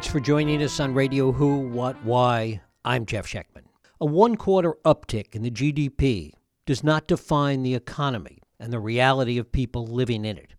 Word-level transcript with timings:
Thanks 0.00 0.12
for 0.12 0.18
joining 0.18 0.62
us 0.62 0.80
on 0.80 0.94
Radio 0.94 1.30
Who, 1.30 1.58
What, 1.58 2.02
Why. 2.06 2.62
I'm 2.86 3.04
Jeff 3.04 3.26
Schechtman. 3.26 3.64
A 4.00 4.06
one 4.06 4.34
quarter 4.34 4.76
uptick 4.82 5.34
in 5.34 5.42
the 5.42 5.50
GDP 5.50 6.32
does 6.64 6.82
not 6.82 7.06
define 7.06 7.62
the 7.62 7.74
economy 7.74 8.38
and 8.58 8.72
the 8.72 8.80
reality 8.80 9.36
of 9.36 9.52
people 9.52 9.86
living 9.86 10.24
in 10.24 10.38
it. 10.38 10.54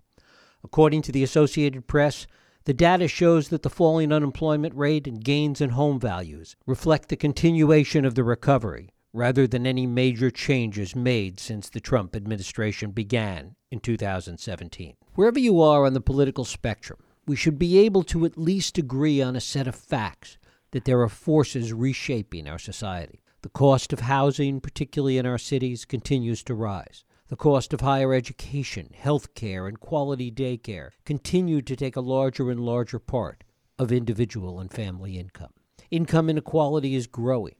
According 0.64 1.02
to 1.02 1.12
the 1.12 1.24
Associated 1.24 1.88
Press, 1.88 2.28
the 2.66 2.74
data 2.75 3.07
shows 3.07 3.50
that 3.50 3.64
the 3.64 3.70
falling 3.71 4.12
unemployment 4.12 4.75
rate 4.75 5.07
and 5.07 5.24
gains 5.24 5.60
in 5.60 5.71
home 5.71 6.00
values 6.00 6.56
reflect 6.68 7.10
the 7.10 7.15
continuation 7.15 8.06
of 8.06 8.14
the 8.14 8.23
recovery 8.23 8.92
rather 9.12 9.48
than 9.48 9.65
any 9.65 9.87
major 9.87 10.29
changes 10.29 10.96
made 10.96 11.39
since 11.39 11.68
the 11.68 11.79
Trump 11.79 12.15
administration 12.15 12.92
began 12.92 13.56
in 13.71 13.79
2017. 13.79 14.98
Wherever 15.15 15.39
you 15.39 15.60
are 15.60 15.87
on 15.87 15.93
the 15.93 16.00
political 16.00 16.46
spectrum, 16.46 17.00
we 17.28 17.36
should 17.36 17.60
be 17.60 17.78
able 17.80 18.04
to 18.04 18.25
at 18.25 18.38
least 18.38 18.78
agree 18.78 19.21
on 19.21 19.36
a 19.36 19.42
set 19.42 19.68
of 19.68 19.75
facts 19.75 20.38
that 20.71 20.86
there 20.86 21.02
are 21.02 21.10
forces 21.10 21.74
reshaping 21.74 22.48
our 22.48 22.60
society. 22.60 23.21
The 23.42 23.50
cost 23.50 23.92
of 23.93 24.02
housing, 24.02 24.62
particularly 24.62 25.18
in 25.18 25.26
our 25.26 25.38
cities, 25.38 25.86
continues 25.86 26.43
to 26.43 26.54
rise. 26.54 27.04
The 27.29 27.36
cost 27.36 27.74
of 27.74 27.82
higher 27.82 28.14
education, 28.14 28.89
health 28.93 29.34
care, 29.36 29.68
and 29.68 29.79
quality 29.79 30.32
daycare 30.32 30.89
continue 31.06 31.62
to 31.62 31.76
take 31.76 31.96
a 31.96 32.02
larger 32.02 32.52
and 32.52 32.59
larger 32.59 33.00
part 33.00 33.44
of 33.80 33.92
individual 33.92 34.59
and 34.59 34.72
family 34.72 35.17
income. 35.17 35.53
Income 35.90 36.30
inequality 36.30 36.94
is 36.94 37.08
growing. 37.08 37.56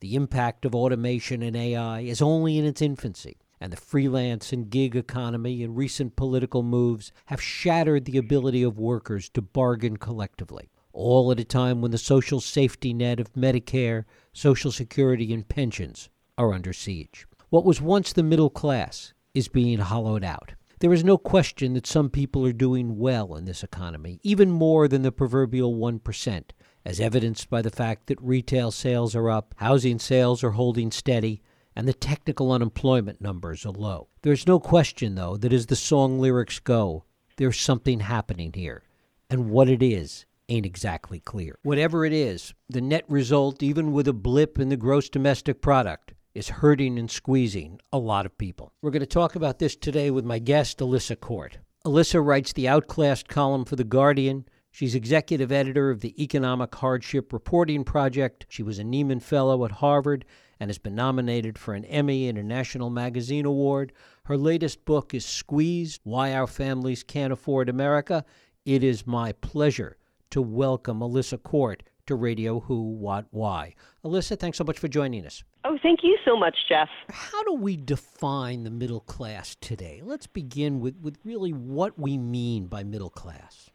The 0.00 0.16
impact 0.16 0.64
of 0.64 0.74
automation 0.74 1.42
and 1.42 1.56
AI 1.56 2.00
is 2.00 2.20
only 2.20 2.58
in 2.58 2.64
its 2.64 2.82
infancy, 2.82 3.38
and 3.62 3.72
the 3.72 3.76
freelance 3.76 4.52
and 4.52 4.70
gig 4.70 4.96
economy 4.96 5.62
and 5.62 5.76
recent 5.76 6.16
political 6.16 6.64
moves 6.64 7.12
have 7.26 7.40
shattered 7.40 8.04
the 8.04 8.18
ability 8.18 8.60
of 8.64 8.76
workers 8.76 9.28
to 9.28 9.40
bargain 9.40 9.96
collectively, 9.96 10.68
all 10.92 11.30
at 11.30 11.38
a 11.38 11.44
time 11.44 11.80
when 11.80 11.92
the 11.92 11.96
social 11.96 12.40
safety 12.40 12.92
net 12.92 13.20
of 13.20 13.32
Medicare, 13.34 14.04
Social 14.32 14.72
Security, 14.72 15.32
and 15.32 15.48
pensions 15.48 16.10
are 16.36 16.52
under 16.52 16.72
siege. 16.72 17.24
What 17.50 17.64
was 17.64 17.80
once 17.80 18.12
the 18.12 18.24
middle 18.24 18.50
class 18.50 19.12
is 19.32 19.46
being 19.46 19.78
hollowed 19.78 20.24
out. 20.24 20.54
There 20.80 20.92
is 20.92 21.04
no 21.04 21.16
question 21.16 21.74
that 21.74 21.86
some 21.86 22.10
people 22.10 22.44
are 22.44 22.52
doing 22.52 22.98
well 22.98 23.36
in 23.36 23.44
this 23.44 23.62
economy, 23.62 24.18
even 24.24 24.50
more 24.50 24.88
than 24.88 25.02
the 25.02 25.12
proverbial 25.12 25.76
1%, 25.76 26.42
as 26.84 26.98
evidenced 26.98 27.48
by 27.48 27.62
the 27.62 27.70
fact 27.70 28.08
that 28.08 28.20
retail 28.20 28.72
sales 28.72 29.14
are 29.14 29.30
up, 29.30 29.54
housing 29.58 30.00
sales 30.00 30.42
are 30.42 30.50
holding 30.50 30.90
steady, 30.90 31.42
and 31.74 31.88
the 31.88 31.94
technical 31.94 32.52
unemployment 32.52 33.20
numbers 33.20 33.64
are 33.64 33.72
low. 33.72 34.08
There's 34.22 34.46
no 34.46 34.60
question, 34.60 35.14
though, 35.14 35.36
that 35.36 35.52
as 35.52 35.66
the 35.66 35.76
song 35.76 36.18
lyrics 36.18 36.58
go, 36.58 37.04
there's 37.36 37.58
something 37.58 38.00
happening 38.00 38.52
here. 38.54 38.82
And 39.30 39.50
what 39.50 39.68
it 39.68 39.82
is 39.82 40.26
ain't 40.48 40.66
exactly 40.66 41.20
clear. 41.20 41.58
Whatever 41.62 42.04
it 42.04 42.12
is, 42.12 42.52
the 42.68 42.80
net 42.80 43.04
result, 43.08 43.62
even 43.62 43.92
with 43.92 44.06
a 44.06 44.12
blip 44.12 44.58
in 44.58 44.68
the 44.68 44.76
gross 44.76 45.08
domestic 45.08 45.62
product, 45.62 46.12
is 46.34 46.48
hurting 46.48 46.98
and 46.98 47.10
squeezing 47.10 47.80
a 47.92 47.98
lot 47.98 48.26
of 48.26 48.36
people. 48.38 48.72
We're 48.82 48.90
going 48.90 49.00
to 49.00 49.06
talk 49.06 49.34
about 49.34 49.58
this 49.58 49.76
today 49.76 50.10
with 50.10 50.24
my 50.24 50.38
guest, 50.38 50.78
Alissa 50.78 51.18
Quart. 51.18 51.58
Alissa 51.84 52.24
writes 52.24 52.52
the 52.52 52.68
Outclassed 52.68 53.28
column 53.28 53.64
for 53.64 53.76
The 53.76 53.84
Guardian. 53.84 54.46
She's 54.70 54.94
executive 54.94 55.52
editor 55.52 55.90
of 55.90 56.00
the 56.00 56.22
Economic 56.22 56.74
Hardship 56.74 57.32
Reporting 57.32 57.84
Project. 57.84 58.46
She 58.48 58.62
was 58.62 58.78
a 58.78 58.84
Nieman 58.84 59.20
Fellow 59.20 59.64
at 59.64 59.72
Harvard 59.72 60.24
and 60.62 60.68
has 60.68 60.78
been 60.78 60.94
nominated 60.94 61.58
for 61.58 61.74
an 61.74 61.84
Emmy 61.86 62.28
and 62.28 62.38
a 62.38 62.42
National 62.44 62.88
Magazine 62.88 63.44
Award. 63.44 63.92
Her 64.26 64.36
latest 64.36 64.84
book 64.84 65.12
is 65.12 65.26
Squeezed 65.26 66.00
Why 66.04 66.32
Our 66.34 66.46
Families 66.46 67.02
Can't 67.02 67.32
Afford 67.32 67.68
America. 67.68 68.24
It 68.64 68.84
is 68.84 69.04
my 69.04 69.32
pleasure 69.32 69.96
to 70.30 70.40
welcome 70.40 71.00
Alissa 71.00 71.42
Quart 71.42 71.82
to 72.06 72.14
Radio 72.14 72.60
Who, 72.60 72.92
What, 72.92 73.26
Why. 73.32 73.74
Alissa, 74.04 74.38
thanks 74.38 74.56
so 74.56 74.62
much 74.62 74.78
for 74.78 74.86
joining 74.86 75.26
us. 75.26 75.42
Oh, 75.64 75.76
thank 75.82 76.04
you 76.04 76.16
so 76.24 76.36
much, 76.36 76.54
Jeff. 76.68 76.88
How 77.10 77.42
do 77.42 77.54
we 77.54 77.76
define 77.76 78.62
the 78.62 78.70
middle 78.70 79.00
class 79.00 79.56
today? 79.60 80.00
Let's 80.04 80.28
begin 80.28 80.78
with, 80.78 80.94
with 81.02 81.18
really 81.24 81.50
what 81.50 81.98
we 81.98 82.16
mean 82.18 82.68
by 82.68 82.84
middle 82.84 83.10
class. 83.10 83.68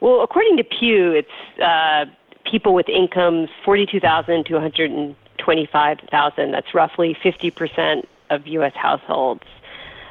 Well, 0.00 0.22
according 0.22 0.56
to 0.56 0.64
Pew, 0.64 1.12
it's 1.12 1.60
uh, 1.62 2.06
people 2.50 2.74
with 2.74 2.88
incomes 2.88 3.48
42000 3.64 4.44
to 4.46 4.54
125000 4.54 6.50
That's 6.50 6.74
roughly 6.74 7.16
50% 7.22 8.04
of 8.30 8.46
U.S. 8.46 8.72
households. 8.74 9.44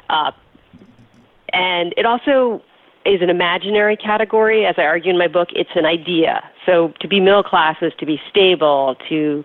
Uh, 0.08 0.32
and 1.52 1.94
it 1.96 2.06
also 2.06 2.62
is 3.04 3.22
an 3.22 3.30
imaginary 3.30 3.96
category. 3.96 4.66
As 4.66 4.74
I 4.78 4.82
argue 4.82 5.10
in 5.10 5.18
my 5.18 5.28
book, 5.28 5.48
it's 5.52 5.70
an 5.74 5.86
idea. 5.86 6.48
So 6.66 6.92
to 7.00 7.08
be 7.08 7.20
middle 7.20 7.42
class 7.42 7.76
is 7.80 7.92
to 7.98 8.06
be 8.06 8.20
stable, 8.28 8.96
to 9.08 9.44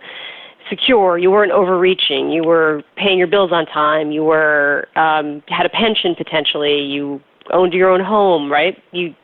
secure. 0.69 1.17
You 1.17 1.31
weren't 1.31 1.51
overreaching. 1.51 2.31
You 2.31 2.43
were 2.43 2.83
paying 2.95 3.17
your 3.17 3.27
bills 3.27 3.51
on 3.51 3.65
time. 3.65 4.11
You 4.11 4.23
were 4.23 4.87
um, 4.95 5.43
had 5.47 5.65
a 5.65 5.69
pension 5.69 6.15
potentially. 6.15 6.81
You 6.81 7.21
owned 7.51 7.73
your 7.73 7.89
own 7.89 8.01
home, 8.01 8.51
right? 8.51 8.81
You 8.91 9.15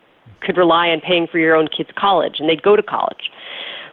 could 0.42 0.58
rely 0.58 0.90
on 0.90 1.02
paying 1.02 1.28
for 1.28 1.40
your 1.40 1.56
own 1.56 1.68
kids' 1.68 1.90
college, 1.98 2.40
and 2.40 2.50
they'd 2.50 2.64
go 2.64 2.76
to 2.76 2.84
college. 2.84 3.32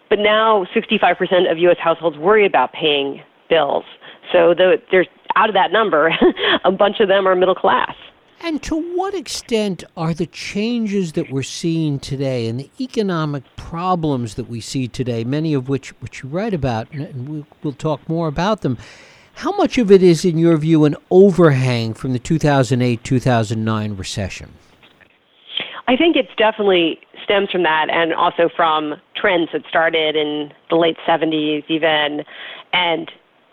But 0.09 0.19
now, 0.19 0.67
65% 0.75 1.51
of 1.51 1.59
U.S. 1.59 1.77
households 1.79 2.17
worry 2.17 2.47
about 2.47 2.73
paying 2.73 3.23
bills. 3.49 3.85
So 4.33 4.55
the, 4.55 4.81
there's 4.91 5.09
out 5.37 5.49
of 5.49 5.55
that 5.55 5.71
number, 5.73 6.13
a 6.65 6.73
bunch 6.73 7.01
of 7.01 7.09
them 7.09 7.27
are 7.27 7.35
middle 7.35 7.55
class. 7.55 7.95
And 8.41 8.63
to 8.65 8.77
what 8.95 9.15
extent 9.15 9.83
are 9.97 10.15
the 10.15 10.27
changes 10.27 11.13
that 11.13 11.31
we're 11.31 11.43
seeing 11.43 11.99
today 11.99 12.47
and 12.47 12.61
the 12.61 12.71
economic 12.81 13.43
problems 13.57 14.37
that 14.37 14.49
we 14.49 14.61
see 14.61 14.87
today, 14.87 15.25
many 15.25 15.55
of 15.55 15.69
which 15.69 15.91
which 16.01 16.23
you 16.23 16.29
write 16.29 16.55
about, 16.55 16.91
and 16.93 17.29
we'll, 17.29 17.47
we'll 17.63 17.73
talk 17.73 18.09
more 18.09 18.29
about 18.29 18.61
them, 18.61 18.79
how 19.35 19.57
much 19.57 19.77
of 19.77 19.91
it 19.91 20.03
is, 20.03 20.25
in 20.25 20.39
your 20.39 20.57
view, 20.57 20.85
an 20.85 20.97
overhang 21.11 21.95
from 21.95 22.13
the 22.13 22.19
2008 22.19 23.03
2009 23.03 23.97
recession? 23.97 24.53
I 25.89 25.97
think 25.97 26.17
it's 26.17 26.35
definitely 26.37 27.01
stems 27.29 27.51
from 27.51 27.63
that 27.63 27.91
and 27.91 28.15
also 28.15 28.49
from 28.57 28.95
trends 29.15 29.51
that 29.53 29.63
started 29.69 30.17
in 30.17 30.51
the 30.71 30.77
late 30.77 30.97
70s, 31.07 31.65
even, 31.69 32.25
and 32.73 33.11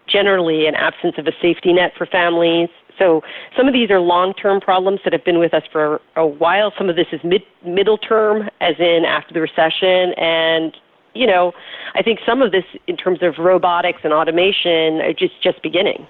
generally 0.07 0.67
an 0.67 0.75
absence 0.75 1.15
of 1.17 1.27
a 1.27 1.33
safety 1.41 1.73
net 1.73 1.91
for 1.97 2.05
families 2.05 2.69
so 2.97 3.21
some 3.57 3.67
of 3.67 3.73
these 3.73 3.89
are 3.91 3.99
long-term 3.99 4.61
problems 4.61 4.99
that 5.03 5.13
have 5.13 5.25
been 5.25 5.39
with 5.39 5.53
us 5.53 5.63
for 5.71 6.01
a 6.15 6.25
while. 6.25 6.71
Some 6.77 6.89
of 6.89 6.95
this 6.95 7.07
is 7.11 7.19
mid 7.23 7.43
middle 7.65 7.97
term, 7.97 8.49
as 8.61 8.75
in 8.79 9.03
after 9.05 9.33
the 9.33 9.41
recession, 9.41 10.13
and 10.17 10.75
you 11.13 11.25
know, 11.25 11.53
I 11.95 12.03
think 12.03 12.19
some 12.25 12.41
of 12.41 12.51
this, 12.51 12.65
in 12.87 12.97
terms 12.97 13.19
of 13.21 13.35
robotics 13.37 13.99
and 14.03 14.13
automation, 14.13 15.01
are 15.01 15.13
just 15.13 15.41
just 15.41 15.61
beginning. 15.63 16.07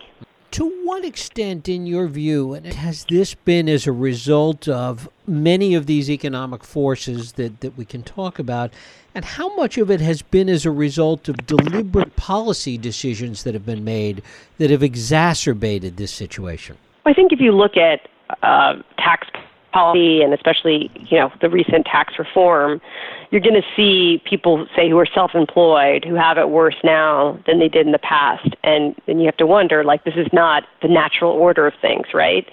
To 0.56 0.72
what 0.86 1.04
extent, 1.04 1.68
in 1.68 1.86
your 1.86 2.08
view, 2.08 2.54
has 2.54 3.04
this 3.10 3.34
been 3.36 3.68
as 3.68 3.88
a 3.88 3.92
result 3.92 4.70
of 4.70 5.10
many 5.28 5.76
of 5.76 5.86
these 5.86 6.10
economic 6.10 6.64
forces 6.64 7.34
that, 7.34 7.60
that 7.60 7.78
we 7.78 7.84
can 7.84 8.04
talk 8.04 8.40
about? 8.40 8.72
And 9.14 9.26
how 9.26 9.54
much 9.58 9.78
of 9.78 9.92
it 9.92 10.00
has 10.00 10.22
been 10.22 10.48
as 10.48 10.66
a 10.66 10.72
result 10.72 11.28
of 11.28 11.46
deliberate 11.46 12.16
policy 12.16 12.78
decisions 12.78 13.44
that 13.44 13.54
have 13.54 13.66
been 13.66 13.84
made 13.84 14.22
that 14.58 14.70
have 14.70 14.82
exacerbated 14.82 15.98
this 15.98 16.14
situation? 16.14 16.78
I 17.06 17.12
think 17.12 17.34
if 17.34 17.42
you 17.42 17.52
look 17.52 17.76
at 17.76 18.08
uh, 18.42 18.82
tax 18.98 19.28
policy 19.75 20.22
and 20.24 20.34
especially 20.34 20.90
you 21.12 21.18
know 21.19 21.30
the 21.41 21.50
recent 21.50 21.86
tax 21.86 22.13
reform, 22.18 22.81
you're 23.30 23.42
going 23.42 23.62
to 23.62 23.68
see 23.75 24.22
people 24.24 24.68
say 24.75 24.89
who 24.89 24.98
are 24.98 25.07
self-employed 25.13 26.06
who 26.06 26.16
have 26.16 26.38
it 26.38 26.50
worse 26.50 26.80
now 26.83 27.38
than 27.45 27.60
they 27.60 27.68
did 27.68 27.86
in 27.86 27.92
the 27.92 28.06
past, 28.13 28.50
and 28.63 28.95
then 29.06 29.19
you 29.19 29.25
have 29.25 29.38
to 29.38 29.45
wonder 29.45 29.83
like 29.83 30.04
this 30.06 30.16
is 30.16 30.27
not 30.31 30.63
the 30.81 30.88
natural 30.88 31.31
order 31.31 31.68
of 31.68 31.74
things, 31.81 32.07
right? 32.13 32.45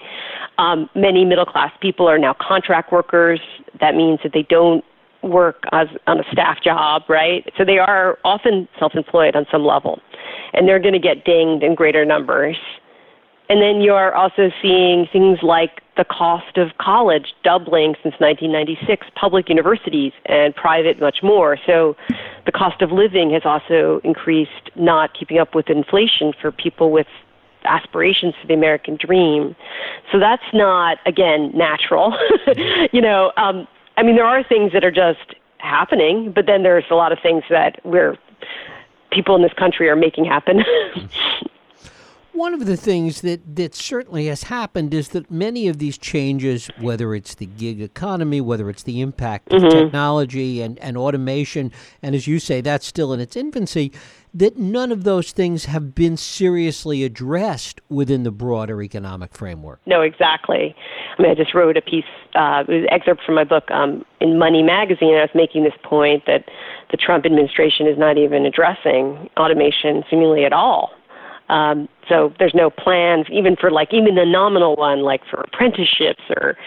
Um, 0.57 0.89
many 0.95 1.25
middle-class 1.25 1.71
people 1.81 2.07
are 2.07 2.19
now 2.19 2.35
contract 2.39 2.91
workers. 2.91 3.39
That 3.79 3.95
means 3.95 4.19
that 4.23 4.33
they 4.33 4.43
don't 4.43 4.83
work 5.23 5.63
as 5.71 5.87
on 6.05 6.19
a 6.19 6.23
staff 6.31 6.57
job, 6.61 7.03
right? 7.07 7.49
So 7.57 7.63
they 7.63 7.79
are 7.79 8.19
often 8.23 8.67
self-employed 8.77 9.35
on 9.35 9.45
some 9.51 9.65
level, 9.65 10.01
and 10.53 10.67
they're 10.67 10.79
going 10.79 10.93
to 10.93 10.99
get 10.99 11.23
dinged 11.23 11.63
in 11.63 11.75
greater 11.75 12.03
numbers. 12.05 12.57
And 13.49 13.61
then 13.61 13.81
you 13.81 13.93
are 13.93 14.13
also 14.13 14.51
seeing 14.61 15.07
things 15.11 15.39
like 15.41 15.82
the 15.95 16.05
cost 16.05 16.57
of 16.57 16.69
college 16.79 17.33
doubling 17.43 17.93
since 18.01 18.15
1996, 18.19 19.07
public 19.15 19.49
universities 19.49 20.11
and 20.25 20.55
private 20.55 20.99
much 20.99 21.17
more. 21.21 21.57
So 21.65 21.95
the 22.45 22.51
cost 22.51 22.81
of 22.81 22.91
living 22.91 23.31
has 23.31 23.43
also 23.45 24.01
increased, 24.03 24.71
not 24.75 25.13
keeping 25.17 25.37
up 25.37 25.53
with 25.53 25.69
inflation 25.69 26.33
for 26.41 26.51
people 26.51 26.91
with 26.91 27.07
aspirations 27.65 28.33
for 28.41 28.47
the 28.47 28.53
American 28.53 28.97
dream. 28.97 29.55
So 30.11 30.19
that's 30.19 30.43
not, 30.53 30.97
again, 31.05 31.51
natural. 31.53 32.17
you 32.91 33.01
know, 33.01 33.31
um, 33.37 33.67
I 33.97 34.03
mean, 34.03 34.15
there 34.15 34.25
are 34.25 34.43
things 34.43 34.73
that 34.73 34.83
are 34.83 34.91
just 34.91 35.35
happening, 35.59 36.31
but 36.33 36.45
then 36.45 36.63
there's 36.63 36.85
a 36.89 36.95
lot 36.95 37.11
of 37.11 37.19
things 37.21 37.43
that 37.49 37.79
we're 37.85 38.17
people 39.11 39.35
in 39.35 39.43
this 39.43 39.53
country 39.53 39.87
are 39.89 39.95
making 39.95 40.25
happen. 40.25 40.63
One 42.33 42.55
of 42.55 42.65
the 42.65 42.77
things 42.77 43.21
that, 43.21 43.55
that 43.55 43.75
certainly 43.75 44.25
has 44.25 44.43
happened 44.43 44.91
is 44.91 45.09
that 45.09 45.29
many 45.29 45.67
of 45.67 45.77
these 45.77 45.99
changes, 45.99 46.67
whether 46.79 47.13
it's 47.13 47.35
the 47.35 47.45
gig 47.45 47.79
economy, 47.79 48.41
whether 48.41 48.71
it's 48.71 48.81
the 48.81 49.01
impact 49.01 49.49
mm-hmm. 49.49 49.63
of 49.63 49.71
technology 49.71 50.59
and, 50.63 50.79
and 50.79 50.97
automation, 50.97 51.71
and 52.01 52.15
as 52.15 52.25
you 52.25 52.39
say, 52.39 52.59
that's 52.59 52.87
still 52.87 53.13
in 53.13 53.19
its 53.19 53.35
infancy, 53.35 53.91
that 54.33 54.57
none 54.57 54.91
of 54.91 55.03
those 55.03 55.31
things 55.31 55.65
have 55.65 55.93
been 55.93 56.17
seriously 56.17 57.03
addressed 57.03 57.81
within 57.87 58.23
the 58.23 58.31
broader 58.31 58.81
economic 58.81 59.31
framework. 59.35 59.79
No, 59.85 60.01
exactly. 60.01 60.75
I 61.15 61.21
mean, 61.21 61.29
I 61.29 61.35
just 61.35 61.53
wrote 61.53 61.77
a 61.77 61.81
piece, 61.81 62.03
uh, 62.33 62.63
an 62.67 62.87
excerpt 62.89 63.21
from 63.23 63.35
my 63.35 63.43
book 63.43 63.69
um, 63.69 64.03
in 64.19 64.39
Money 64.39 64.63
Magazine. 64.63 65.13
I 65.13 65.21
was 65.21 65.29
making 65.35 65.65
this 65.65 65.73
point 65.83 66.23
that 66.25 66.45
the 66.89 66.97
Trump 66.97 67.27
administration 67.27 67.85
is 67.85 67.97
not 67.97 68.17
even 68.17 68.43
addressing 68.47 69.29
automation 69.37 70.03
seemingly 70.09 70.45
at 70.45 70.53
all. 70.53 70.89
Um, 71.49 71.89
so 72.07 72.33
there's 72.39 72.53
no 72.55 72.69
plans, 72.69 73.25
even 73.31 73.55
for 73.55 73.69
like 73.69 73.93
even 73.93 74.15
the 74.15 74.25
nominal 74.25 74.75
one, 74.75 75.01
like 75.01 75.21
for 75.29 75.41
apprenticeships 75.41 76.23
or, 76.37 76.57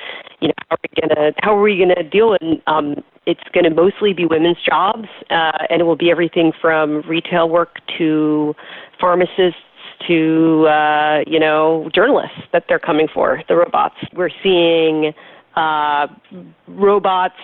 you 0.40 0.49
know, 0.49 0.55
how 0.69 0.76
are 0.76 0.78
we 0.82 1.00
gonna 1.00 1.32
how 1.43 1.56
are 1.56 1.62
we 1.62 1.78
gonna 1.78 2.08
deal 2.08 2.31
with 2.31 2.43
um, 2.67 3.02
it's 3.26 3.40
going 3.52 3.64
to 3.64 3.70
mostly 3.70 4.12
be 4.12 4.25
women's 4.25 4.58
jobs, 4.64 5.08
uh, 5.31 5.67
and 5.69 5.81
it 5.81 5.84
will 5.84 5.96
be 5.96 6.11
everything 6.11 6.52
from 6.61 7.02
retail 7.08 7.49
work 7.49 7.78
to 7.99 8.55
pharmacists 9.00 9.61
to 10.06 10.67
uh, 10.69 11.20
you 11.26 11.40
know 11.40 11.90
journalists 11.94 12.38
that 12.52 12.64
they're 12.69 12.79
coming 12.79 13.08
for 13.12 13.43
the 13.49 13.56
robots. 13.56 13.96
We're 14.14 14.31
seeing 14.43 15.12
uh, 15.56 16.06
robots 16.69 17.34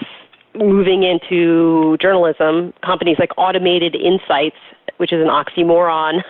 moving 0.55 1.03
into 1.03 1.97
journalism. 1.99 2.73
Companies 2.83 3.17
like 3.19 3.31
Automated 3.37 3.95
Insights 3.95 4.57
which 5.03 5.13
is 5.13 5.21
an 5.21 5.27
oxymoron, 5.27 6.23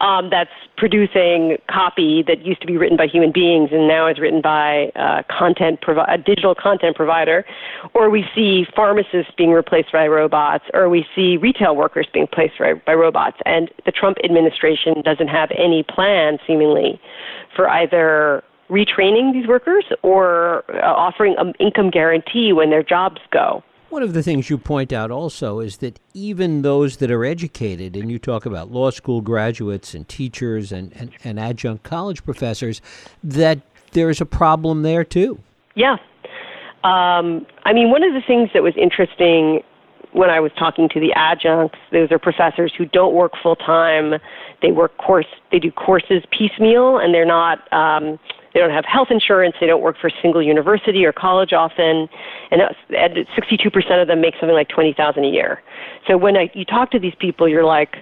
um, 0.00 0.30
that's 0.30 0.50
producing 0.76 1.58
copy 1.68 2.22
that 2.22 2.44
used 2.44 2.60
to 2.60 2.66
be 2.66 2.76
written 2.76 2.96
by 2.96 3.06
human 3.06 3.32
beings 3.32 3.70
and 3.72 3.88
now 3.88 4.06
is 4.06 4.18
written 4.20 4.40
by 4.40 4.92
uh, 4.94 5.22
content 5.28 5.80
provi- 5.80 6.04
a 6.06 6.16
digital 6.16 6.54
content 6.54 6.94
provider, 6.94 7.44
or 7.94 8.08
we 8.08 8.24
see 8.32 8.64
pharmacists 8.76 9.32
being 9.36 9.50
replaced 9.50 9.90
by 9.90 10.06
robots, 10.06 10.64
or 10.72 10.88
we 10.88 11.04
see 11.16 11.36
retail 11.36 11.74
workers 11.74 12.06
being 12.12 12.26
replaced 12.30 12.58
by, 12.58 12.74
by 12.74 12.94
robots. 12.94 13.38
And 13.44 13.70
the 13.84 13.92
Trump 13.92 14.18
administration 14.22 15.02
doesn't 15.02 15.28
have 15.28 15.50
any 15.56 15.82
plan, 15.82 16.38
seemingly, 16.46 17.00
for 17.56 17.68
either 17.68 18.44
retraining 18.68 19.32
these 19.32 19.46
workers 19.46 19.84
or 20.02 20.64
uh, 20.74 20.86
offering 20.86 21.34
an 21.38 21.52
income 21.60 21.90
guarantee 21.90 22.52
when 22.52 22.70
their 22.70 22.82
jobs 22.82 23.20
go. 23.30 23.62
One 23.88 24.02
of 24.02 24.14
the 24.14 24.22
things 24.22 24.50
you 24.50 24.58
point 24.58 24.92
out 24.92 25.12
also 25.12 25.60
is 25.60 25.76
that 25.78 26.00
even 26.12 26.62
those 26.62 26.96
that 26.96 27.10
are 27.10 27.24
educated, 27.24 27.96
and 27.96 28.10
you 28.10 28.18
talk 28.18 28.44
about 28.44 28.72
law 28.72 28.90
school 28.90 29.20
graduates 29.20 29.94
and 29.94 30.08
teachers 30.08 30.72
and, 30.72 30.92
and, 30.96 31.12
and 31.22 31.38
adjunct 31.38 31.84
college 31.84 32.24
professors, 32.24 32.82
that 33.22 33.60
there's 33.92 34.20
a 34.20 34.26
problem 34.26 34.82
there 34.82 35.04
too. 35.04 35.38
Yeah. 35.76 35.96
Um, 36.82 37.46
I 37.64 37.72
mean, 37.72 37.90
one 37.90 38.02
of 38.02 38.12
the 38.12 38.22
things 38.26 38.50
that 38.54 38.62
was 38.62 38.74
interesting 38.76 39.62
when 40.12 40.30
I 40.30 40.40
was 40.40 40.50
talking 40.58 40.88
to 40.88 41.00
the 41.00 41.12
adjuncts, 41.14 41.78
those 41.92 42.10
are 42.10 42.18
professors 42.18 42.72
who 42.76 42.86
don't 42.86 43.14
work 43.14 43.32
full 43.42 43.56
time. 43.56 44.14
They 44.62 44.72
work 44.72 44.96
course, 44.98 45.26
they 45.52 45.58
do 45.58 45.70
courses 45.70 46.24
piecemeal, 46.30 46.98
and 46.98 47.14
they're 47.14 47.26
not. 47.26 47.72
Um, 47.72 48.18
they 48.56 48.62
don't 48.62 48.70
have 48.70 48.86
health 48.86 49.08
insurance. 49.10 49.54
They 49.60 49.66
don't 49.66 49.82
work 49.82 49.96
for 50.00 50.06
a 50.06 50.12
single 50.22 50.42
university 50.42 51.04
or 51.04 51.12
college 51.12 51.52
often, 51.52 52.08
and 52.50 52.62
62% 52.90 54.00
of 54.00 54.08
them 54.08 54.22
make 54.22 54.32
something 54.40 54.54
like 54.54 54.70
20,000 54.70 55.24
a 55.24 55.28
year. 55.28 55.62
So 56.06 56.16
when 56.16 56.38
I, 56.38 56.50
you 56.54 56.64
talk 56.64 56.90
to 56.92 56.98
these 56.98 57.12
people, 57.18 57.46
you're 57.46 57.66
like, 57.66 57.96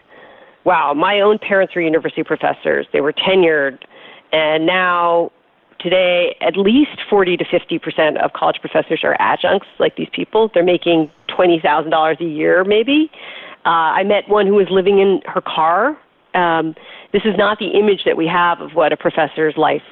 "Wow, 0.62 0.94
my 0.94 1.18
own 1.18 1.40
parents 1.40 1.74
were 1.74 1.80
university 1.82 2.22
professors. 2.22 2.86
They 2.92 3.00
were 3.00 3.12
tenured, 3.12 3.82
and 4.30 4.64
now 4.64 5.32
today 5.80 6.36
at 6.40 6.56
least 6.56 7.00
40 7.10 7.36
to 7.38 7.44
50 7.44 7.78
percent 7.80 8.18
of 8.18 8.32
college 8.32 8.60
professors 8.60 9.00
are 9.02 9.16
adjuncts 9.18 9.66
like 9.80 9.96
these 9.96 10.08
people 10.12 10.48
they're 10.54 10.62
making 10.62 11.10
$20000 11.28 12.20
a 12.20 12.24
year 12.24 12.62
maybe 12.62 13.10
uh, 13.66 13.90
i 13.98 14.04
met 14.04 14.26
one 14.28 14.46
who 14.46 14.54
was 14.54 14.68
living 14.70 15.00
in 15.00 15.20
her 15.26 15.40
car 15.42 15.98
um, 16.34 16.74
this 17.12 17.22
is 17.24 17.36
not 17.36 17.58
the 17.58 17.68
image 17.78 18.04
that 18.04 18.16
we 18.16 18.26
have 18.26 18.60
of 18.60 18.74
what 18.74 18.92
a 18.92 18.96
professor's 18.96 19.56
life 19.56 19.82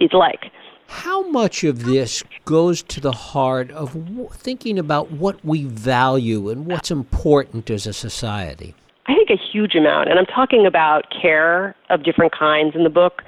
is 0.00 0.12
like. 0.12 0.50
How 0.88 1.26
much 1.30 1.64
of 1.64 1.84
this 1.84 2.22
goes 2.44 2.82
to 2.82 3.00
the 3.00 3.12
heart 3.12 3.70
of 3.70 3.94
w- 3.94 4.28
thinking 4.32 4.78
about 4.78 5.10
what 5.10 5.42
we 5.44 5.64
value 5.64 6.50
and 6.50 6.66
what's 6.66 6.90
important 6.90 7.70
as 7.70 7.86
a 7.86 7.92
society? 7.94 8.74
I 9.06 9.14
think 9.14 9.30
a 9.30 9.36
huge 9.36 9.74
amount. 9.74 10.10
And 10.10 10.18
I'm 10.18 10.26
talking 10.26 10.66
about 10.66 11.06
care 11.10 11.74
of 11.88 12.04
different 12.04 12.32
kinds 12.32 12.74
in 12.74 12.84
the 12.84 12.90
book, 12.90 13.22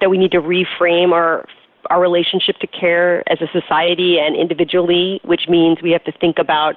that 0.00 0.08
we 0.08 0.18
need 0.18 0.32
to 0.32 0.40
reframe 0.40 1.12
our 1.12 1.46
our 1.88 2.00
relationship 2.00 2.56
to 2.58 2.66
care 2.66 3.22
as 3.32 3.40
a 3.40 3.48
society 3.52 4.18
and 4.18 4.36
individually, 4.36 5.20
which 5.24 5.48
means 5.48 5.78
we 5.82 5.90
have 5.90 6.04
to 6.04 6.12
think 6.12 6.38
about 6.38 6.76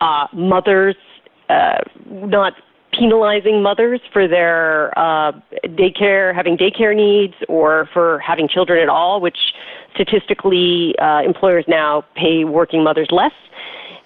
uh, 0.00 0.26
mothers 0.32 0.96
uh, 1.48 1.78
not 2.10 2.54
penalizing 2.92 3.62
mothers 3.62 4.00
for 4.12 4.26
their 4.26 4.96
uh, 4.98 5.32
daycare, 5.64 6.34
having 6.34 6.56
daycare 6.56 6.94
needs, 6.94 7.34
or 7.48 7.88
for 7.92 8.18
having 8.20 8.48
children 8.48 8.80
at 8.82 8.88
all, 8.88 9.20
which 9.20 9.38
statistically 9.94 10.94
uh, 10.98 11.22
employers 11.24 11.64
now 11.68 12.04
pay 12.14 12.44
working 12.44 12.82
mothers 12.82 13.08
less. 13.10 13.32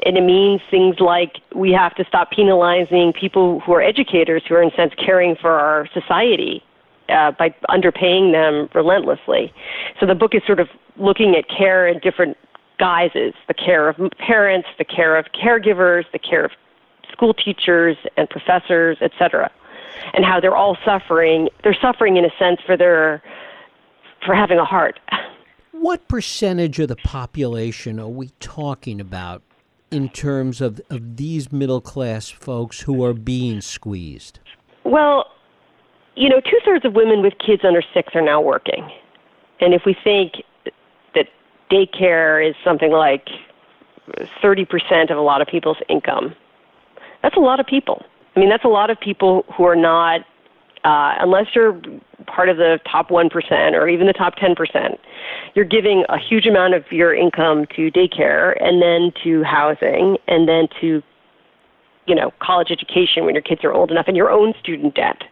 And 0.06 0.16
it 0.16 0.22
means 0.22 0.60
things 0.70 0.96
like 0.98 1.36
we 1.54 1.72
have 1.72 1.94
to 1.96 2.04
stop 2.06 2.30
penalizing 2.30 3.12
people 3.12 3.60
who 3.60 3.72
are 3.74 3.82
educators 3.82 4.42
who 4.48 4.54
are, 4.54 4.62
in 4.62 4.70
a 4.70 4.74
sense, 4.74 4.92
caring 4.94 5.36
for 5.36 5.50
our 5.50 5.88
society 5.92 6.62
uh, 7.10 7.32
by 7.32 7.54
underpaying 7.68 8.32
them 8.32 8.68
relentlessly. 8.74 9.52
So 9.98 10.06
the 10.06 10.14
book 10.14 10.34
is 10.34 10.42
sort 10.46 10.60
of 10.60 10.68
looking 10.96 11.34
at 11.36 11.44
care 11.48 11.86
in 11.86 11.98
different 11.98 12.36
guises 12.78 13.34
the 13.46 13.54
care 13.54 13.88
of 13.90 13.96
parents, 14.18 14.68
the 14.78 14.84
care 14.84 15.16
of 15.16 15.26
caregivers, 15.32 16.04
the 16.12 16.18
care 16.18 16.46
of 16.46 16.52
school 17.12 17.34
teachers 17.34 17.96
and 18.16 18.28
professors, 18.28 18.98
et 19.00 19.12
cetera, 19.18 19.50
and 20.14 20.24
how 20.24 20.40
they're 20.40 20.56
all 20.56 20.76
suffering. 20.84 21.48
They're 21.62 21.76
suffering 21.80 22.16
in 22.16 22.24
a 22.24 22.30
sense 22.38 22.60
for 22.64 22.76
their 22.76 23.22
for 24.24 24.34
having 24.34 24.58
a 24.58 24.64
heart. 24.64 24.98
What 25.72 26.08
percentage 26.08 26.78
of 26.78 26.88
the 26.88 26.96
population 26.96 27.98
are 27.98 28.08
we 28.08 28.30
talking 28.38 29.00
about 29.00 29.42
in 29.90 30.08
terms 30.08 30.60
of, 30.60 30.80
of 30.90 31.16
these 31.16 31.50
middle 31.50 31.80
class 31.80 32.28
folks 32.28 32.80
who 32.80 33.04
are 33.04 33.14
being 33.14 33.60
squeezed? 33.60 34.40
Well, 34.84 35.26
you 36.16 36.28
know, 36.28 36.40
two 36.40 36.58
thirds 36.64 36.84
of 36.84 36.94
women 36.94 37.22
with 37.22 37.34
kids 37.44 37.62
under 37.64 37.82
six 37.94 38.14
are 38.14 38.20
now 38.20 38.40
working. 38.40 38.90
And 39.60 39.74
if 39.74 39.82
we 39.84 39.96
think 40.04 40.42
that 41.14 41.26
daycare 41.70 42.46
is 42.46 42.54
something 42.64 42.90
like 42.90 43.28
30% 44.42 45.10
of 45.10 45.16
a 45.16 45.20
lot 45.20 45.40
of 45.40 45.48
people's 45.48 45.78
income, 45.88 46.34
that's 47.22 47.36
a 47.36 47.40
lot 47.40 47.60
of 47.60 47.66
people. 47.66 48.04
I 48.36 48.40
mean, 48.40 48.48
that's 48.48 48.64
a 48.64 48.68
lot 48.68 48.90
of 48.90 48.98
people 49.00 49.44
who 49.56 49.64
are 49.64 49.76
not, 49.76 50.20
uh, 50.84 51.14
unless 51.20 51.46
you're 51.54 51.80
part 52.26 52.48
of 52.48 52.56
the 52.56 52.78
top 52.90 53.08
1% 53.08 53.72
or 53.72 53.88
even 53.88 54.06
the 54.06 54.12
top 54.12 54.36
10%, 54.36 54.98
you're 55.54 55.64
giving 55.64 56.04
a 56.08 56.18
huge 56.18 56.46
amount 56.46 56.74
of 56.74 56.84
your 56.90 57.14
income 57.14 57.66
to 57.76 57.90
daycare 57.90 58.56
and 58.62 58.80
then 58.80 59.12
to 59.24 59.42
housing 59.42 60.16
and 60.28 60.48
then 60.48 60.68
to, 60.80 61.02
you 62.06 62.14
know, 62.14 62.32
college 62.40 62.70
education 62.70 63.24
when 63.24 63.34
your 63.34 63.42
kids 63.42 63.64
are 63.64 63.72
old 63.72 63.90
enough 63.90 64.06
and 64.06 64.16
your 64.16 64.30
own 64.30 64.54
student 64.60 64.94
debt. 64.94 65.22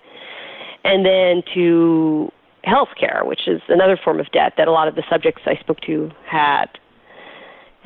And 0.85 1.05
then 1.05 1.43
to 1.55 2.33
health 2.65 2.91
care, 2.99 3.23
which 3.25 3.47
is 3.47 3.61
another 3.69 3.99
form 4.03 4.21
of 4.21 4.31
debt 4.33 4.55
that 4.57 4.69
a 4.69 4.73
lot 4.73 4.89
of 4.89 4.95
the 4.95 5.05
subjects 5.09 5.43
I 5.47 5.57
spoke 5.57 5.81
to 5.83 6.11
had. 6.27 6.67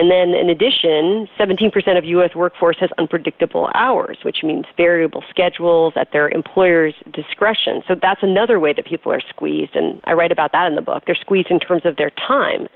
And 0.03 0.11
then, 0.11 0.35
in 0.35 0.51
addition, 0.51 1.29
17% 1.39 1.97
of 1.97 2.05
U.S. 2.05 2.35
workforce 2.35 2.77
has 2.81 2.91
unpredictable 2.99 3.71
hours, 3.73 4.19
which 4.25 4.39
means 4.43 4.65
variable 4.77 5.23
schedules 5.31 5.93
at 5.95 6.11
their 6.13 6.29
employer's 6.29 6.95
discretion. 7.13 7.85
So 7.87 7.95
that's 7.95 8.21
another 8.21 8.59
way 8.59 8.73
that 8.73 8.85
people 8.85 9.13
are 9.13 9.21
squeezed, 9.21 9.77
and 9.77 10.01
I 10.03 10.15
write 10.15 10.33
about 10.33 10.51
that 10.51 10.67
in 10.67 10.75
the 10.75 10.83
book. 10.83 11.05
They're 11.07 11.15
squeezed 11.15 11.53
in 11.53 11.61
terms 11.61 11.83
of 11.85 11.99
their 11.99 12.11
time. 12.11 12.67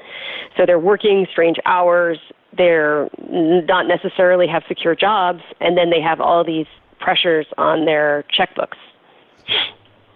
So 0.56 0.64
they're 0.64 0.78
working 0.78 1.26
strange 1.28 1.56
hours. 1.66 2.20
They're 2.56 3.08
not 3.28 3.88
necessarily 3.88 4.46
have 4.46 4.62
secure 4.68 4.94
jobs, 4.94 5.42
and 5.60 5.76
then 5.76 5.90
they 5.90 6.00
have 6.00 6.20
all 6.20 6.44
these 6.44 6.66
pressures 7.00 7.46
on 7.58 7.86
their 7.86 8.24
checkbooks. 8.32 8.78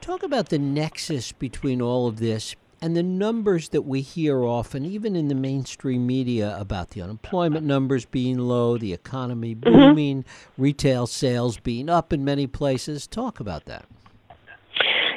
Talk 0.00 0.22
about 0.22 0.50
the 0.50 0.60
nexus 0.60 1.32
between 1.32 1.82
all 1.82 2.06
of 2.06 2.20
this 2.20 2.54
and 2.82 2.96
the 2.96 3.02
numbers 3.02 3.70
that 3.70 3.82
we 3.82 4.00
hear 4.00 4.42
often, 4.42 4.86
even 4.86 5.14
in 5.14 5.28
the 5.28 5.34
mainstream 5.34 6.06
media, 6.06 6.56
about 6.58 6.90
the 6.90 7.02
unemployment 7.02 7.66
numbers 7.66 8.06
being 8.06 8.38
low, 8.38 8.78
the 8.78 8.92
economy 8.92 9.54
mm-hmm. 9.54 9.70
booming, 9.70 10.22
mm-hmm. 10.22 10.62
retail 10.62 11.06
sales 11.06 11.58
being 11.58 11.90
up 11.90 12.12
in 12.12 12.24
many 12.24 12.46
places. 12.46 13.06
Talk 13.06 13.38
about 13.38 13.66
that. 13.66 13.84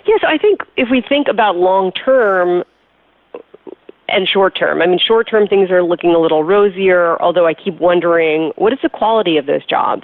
Yes, 0.05 0.20
I 0.27 0.38
think 0.38 0.62
if 0.75 0.89
we 0.91 1.01
think 1.01 1.27
about 1.29 1.55
long 1.55 1.93
term 1.93 2.63
and 4.10 4.27
short 4.27 4.58
term, 4.58 4.82
I 4.82 4.88
mean, 4.88 5.00
short 5.00 5.29
term 5.29 5.48
things 5.48 5.72
are 5.72 5.84
looking 5.84 6.13
a 6.13 6.20
little 6.20 6.43
rosier, 6.43 7.22
although 7.22 7.48
I 7.48 7.53
keep 7.53 7.79
wondering 7.79 8.51
what 8.58 8.74
is 8.74 8.79
the 8.84 8.89
quality 8.89 9.38
of 9.38 9.46
those 9.46 9.65
jobs? 9.65 10.03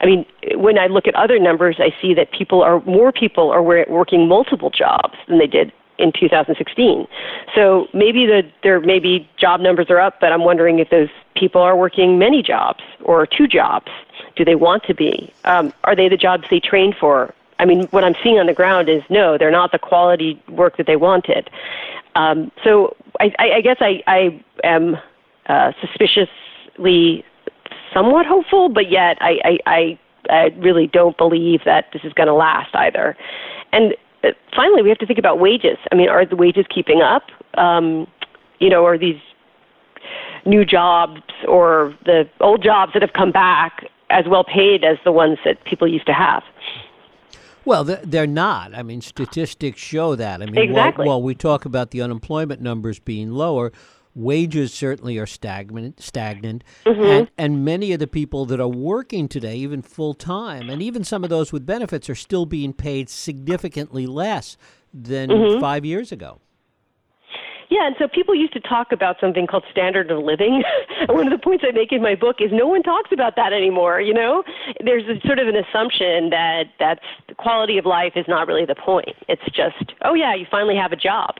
I 0.00 0.06
mean, 0.06 0.24
when 0.54 0.78
I 0.78 0.86
look 0.86 1.06
at 1.06 1.14
other 1.16 1.38
numbers, 1.38 1.76
I 1.80 1.92
see 2.00 2.14
that 2.14 2.30
people 2.30 2.62
are 2.62 2.80
more 2.84 3.12
people 3.12 3.50
are 3.50 3.62
working 3.62 4.28
multiple 4.28 4.70
jobs 4.70 5.14
than 5.26 5.38
they 5.38 5.46
did 5.46 5.72
in 5.98 6.12
2016. 6.12 7.06
So 7.54 7.88
maybe 7.92 8.26
the 8.26 8.42
there 8.62 8.80
maybe 8.80 9.28
job 9.36 9.60
numbers 9.60 9.86
are 9.90 9.98
up, 9.98 10.20
but 10.20 10.32
I'm 10.32 10.44
wondering 10.44 10.78
if 10.78 10.90
those 10.90 11.08
people 11.34 11.60
are 11.60 11.76
working 11.76 12.18
many 12.18 12.42
jobs 12.42 12.82
or 13.04 13.26
two 13.26 13.46
jobs. 13.46 13.90
Do 14.36 14.44
they 14.44 14.54
want 14.54 14.84
to 14.84 14.94
be? 14.94 15.32
Um, 15.44 15.72
are 15.84 15.96
they 15.96 16.08
the 16.08 16.16
jobs 16.16 16.44
they 16.50 16.60
trained 16.60 16.94
for? 16.98 17.34
I 17.58 17.64
mean, 17.64 17.84
what 17.88 18.04
I'm 18.04 18.14
seeing 18.22 18.38
on 18.38 18.46
the 18.46 18.54
ground 18.54 18.88
is 18.88 19.02
no, 19.10 19.36
they're 19.36 19.50
not 19.50 19.72
the 19.72 19.78
quality 19.78 20.40
work 20.48 20.76
that 20.76 20.86
they 20.86 20.96
wanted. 20.96 21.50
Um, 22.14 22.52
so 22.62 22.96
I, 23.20 23.32
I, 23.38 23.50
I 23.54 23.60
guess 23.60 23.78
I, 23.80 24.02
I 24.06 24.44
am 24.64 24.96
uh, 25.46 25.72
suspiciously 25.80 27.24
somewhat 27.92 28.26
hopeful, 28.26 28.68
but 28.68 28.90
yet 28.90 29.18
I, 29.20 29.38
I, 29.44 29.58
I, 29.66 29.98
I 30.30 30.44
really 30.58 30.86
don't 30.86 31.16
believe 31.16 31.62
that 31.64 31.86
this 31.92 32.02
is 32.04 32.12
going 32.12 32.28
to 32.28 32.34
last 32.34 32.74
either. 32.74 33.16
And 33.72 33.94
finally, 34.54 34.82
we 34.82 34.88
have 34.88 34.98
to 34.98 35.06
think 35.06 35.18
about 35.18 35.38
wages. 35.38 35.78
I 35.92 35.94
mean, 35.94 36.08
are 36.08 36.24
the 36.26 36.36
wages 36.36 36.66
keeping 36.72 37.00
up? 37.02 37.24
Um, 37.54 38.06
you 38.58 38.68
know, 38.68 38.84
are 38.84 38.98
these 38.98 39.20
new 40.44 40.64
jobs 40.64 41.20
or 41.46 41.94
the 42.04 42.28
old 42.40 42.62
jobs 42.62 42.92
that 42.94 43.02
have 43.02 43.12
come 43.12 43.32
back 43.32 43.84
as 44.10 44.24
well 44.26 44.44
paid 44.44 44.84
as 44.84 44.96
the 45.04 45.12
ones 45.12 45.38
that 45.44 45.62
people 45.64 45.86
used 45.86 46.06
to 46.06 46.12
have? 46.12 46.42
Well, 47.64 47.84
they're 47.84 48.26
not. 48.26 48.74
I 48.74 48.82
mean, 48.82 49.02
statistics 49.02 49.78
show 49.78 50.14
that. 50.14 50.40
I 50.40 50.46
mean, 50.46 50.56
exactly. 50.56 51.04
while, 51.04 51.18
while 51.18 51.22
we 51.22 51.34
talk 51.34 51.66
about 51.66 51.90
the 51.90 52.00
unemployment 52.00 52.62
numbers 52.62 52.98
being 52.98 53.32
lower, 53.32 53.72
wages 54.18 54.74
certainly 54.74 55.16
are 55.16 55.26
stagnant 55.26 56.00
stagnant 56.02 56.64
mm-hmm. 56.84 57.02
and, 57.02 57.30
and 57.38 57.64
many 57.64 57.92
of 57.92 58.00
the 58.00 58.06
people 58.06 58.44
that 58.44 58.58
are 58.58 58.68
working 58.68 59.28
today 59.28 59.56
even 59.56 59.80
full 59.80 60.12
time 60.12 60.68
and 60.68 60.82
even 60.82 61.04
some 61.04 61.22
of 61.22 61.30
those 61.30 61.52
with 61.52 61.64
benefits 61.64 62.10
are 62.10 62.16
still 62.16 62.44
being 62.44 62.72
paid 62.72 63.08
significantly 63.08 64.06
less 64.06 64.56
than 64.92 65.30
mm-hmm. 65.30 65.60
5 65.60 65.84
years 65.84 66.10
ago 66.10 66.40
yeah, 67.70 67.86
and 67.86 67.96
so 67.98 68.08
people 68.08 68.34
used 68.34 68.54
to 68.54 68.60
talk 68.60 68.92
about 68.92 69.16
something 69.20 69.46
called 69.46 69.64
standard 69.70 70.10
of 70.10 70.24
living. 70.24 70.62
One 71.08 71.26
of 71.26 71.32
the 71.32 71.38
points 71.38 71.64
I 71.68 71.72
make 71.72 71.92
in 71.92 72.00
my 72.00 72.14
book 72.14 72.36
is 72.40 72.50
no 72.50 72.66
one 72.66 72.82
talks 72.82 73.10
about 73.12 73.36
that 73.36 73.52
anymore. 73.52 74.00
You 74.00 74.14
know, 74.14 74.42
there's 74.82 75.04
a, 75.04 75.20
sort 75.26 75.38
of 75.38 75.48
an 75.48 75.56
assumption 75.56 76.30
that 76.30 76.64
that's 76.78 77.04
quality 77.36 77.76
of 77.76 77.84
life 77.84 78.12
is 78.16 78.24
not 78.26 78.46
really 78.46 78.64
the 78.64 78.74
point. 78.74 79.16
It's 79.28 79.44
just, 79.54 79.92
oh 80.02 80.14
yeah, 80.14 80.34
you 80.34 80.46
finally 80.50 80.76
have 80.76 80.92
a 80.92 80.96
job. 80.96 81.34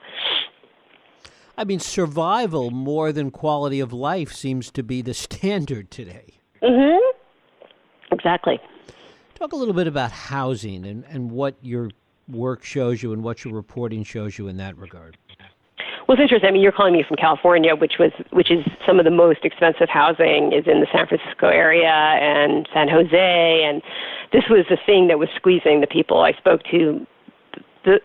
I 1.59 1.65
mean, 1.65 1.81
survival 1.81 2.71
more 2.71 3.11
than 3.11 3.33
quality 3.33 3.81
of 3.81 3.93
life 3.93 4.33
seems 4.33 4.71
to 4.71 4.85
be 4.85 5.03
the 5.03 5.12
standard 5.27 5.91
today. 5.91 6.38
Mm 6.62 6.71
Mhm. 6.71 6.99
Exactly. 8.12 8.61
Talk 9.35 9.53
a 9.53 9.57
little 9.57 9.75
bit 9.75 9.87
about 9.87 10.12
housing 10.12 10.87
and, 10.87 11.05
and 11.11 11.31
what 11.31 11.57
your 11.61 11.91
work 12.29 12.65
shows 12.65 13.03
you 13.03 13.12
and 13.12 13.23
what 13.23 13.45
your 13.45 13.55
reporting 13.55 14.03
shows 14.05 14.38
you 14.38 14.49
in 14.49 14.57
that 14.57 14.79
regard. 14.79 15.17
Well, 16.07 16.15
it's 16.15 16.23
interesting. 16.23 16.49
I 16.49 16.53
mean, 16.53 16.62
you're 16.62 16.73
calling 16.73 16.95
me 16.95 17.05
from 17.07 17.17
California, 17.17 17.77
which 17.77 17.95
was 17.99 18.12
which 18.31 18.50
is 18.50 18.65
some 18.87 18.99
of 18.99 19.05
the 19.05 19.11
most 19.11 19.41
expensive 19.45 19.88
housing 19.91 20.53
is 20.53 20.67
in 20.67 20.81
the 20.81 20.87
San 20.91 21.07
Francisco 21.07 21.49
area 21.49 21.91
and 21.91 22.67
San 22.73 22.88
Jose, 22.88 23.62
and 23.65 23.83
this 24.33 24.45
was 24.49 24.65
the 24.71 24.79
thing 24.87 25.09
that 25.09 25.19
was 25.19 25.29
squeezing 25.37 25.81
the 25.81 25.87
people 25.87 26.21
I 26.21 26.33
spoke 26.33 26.62
to 26.71 27.07
the 27.85 28.00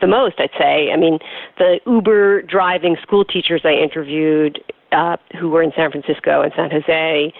the 0.00 0.06
most. 0.06 0.36
I'd 0.38 0.50
say. 0.58 0.90
I 0.92 0.96
mean, 0.96 1.18
the 1.58 1.80
Uber 1.86 2.42
driving 2.42 2.96
school 3.02 3.24
teachers 3.24 3.62
I 3.64 3.72
interviewed 3.72 4.62
uh, 4.92 5.16
who 5.38 5.48
were 5.48 5.62
in 5.62 5.72
San 5.76 5.90
Francisco 5.90 6.42
and 6.42 6.52
San 6.56 6.70
Jose 6.70 7.32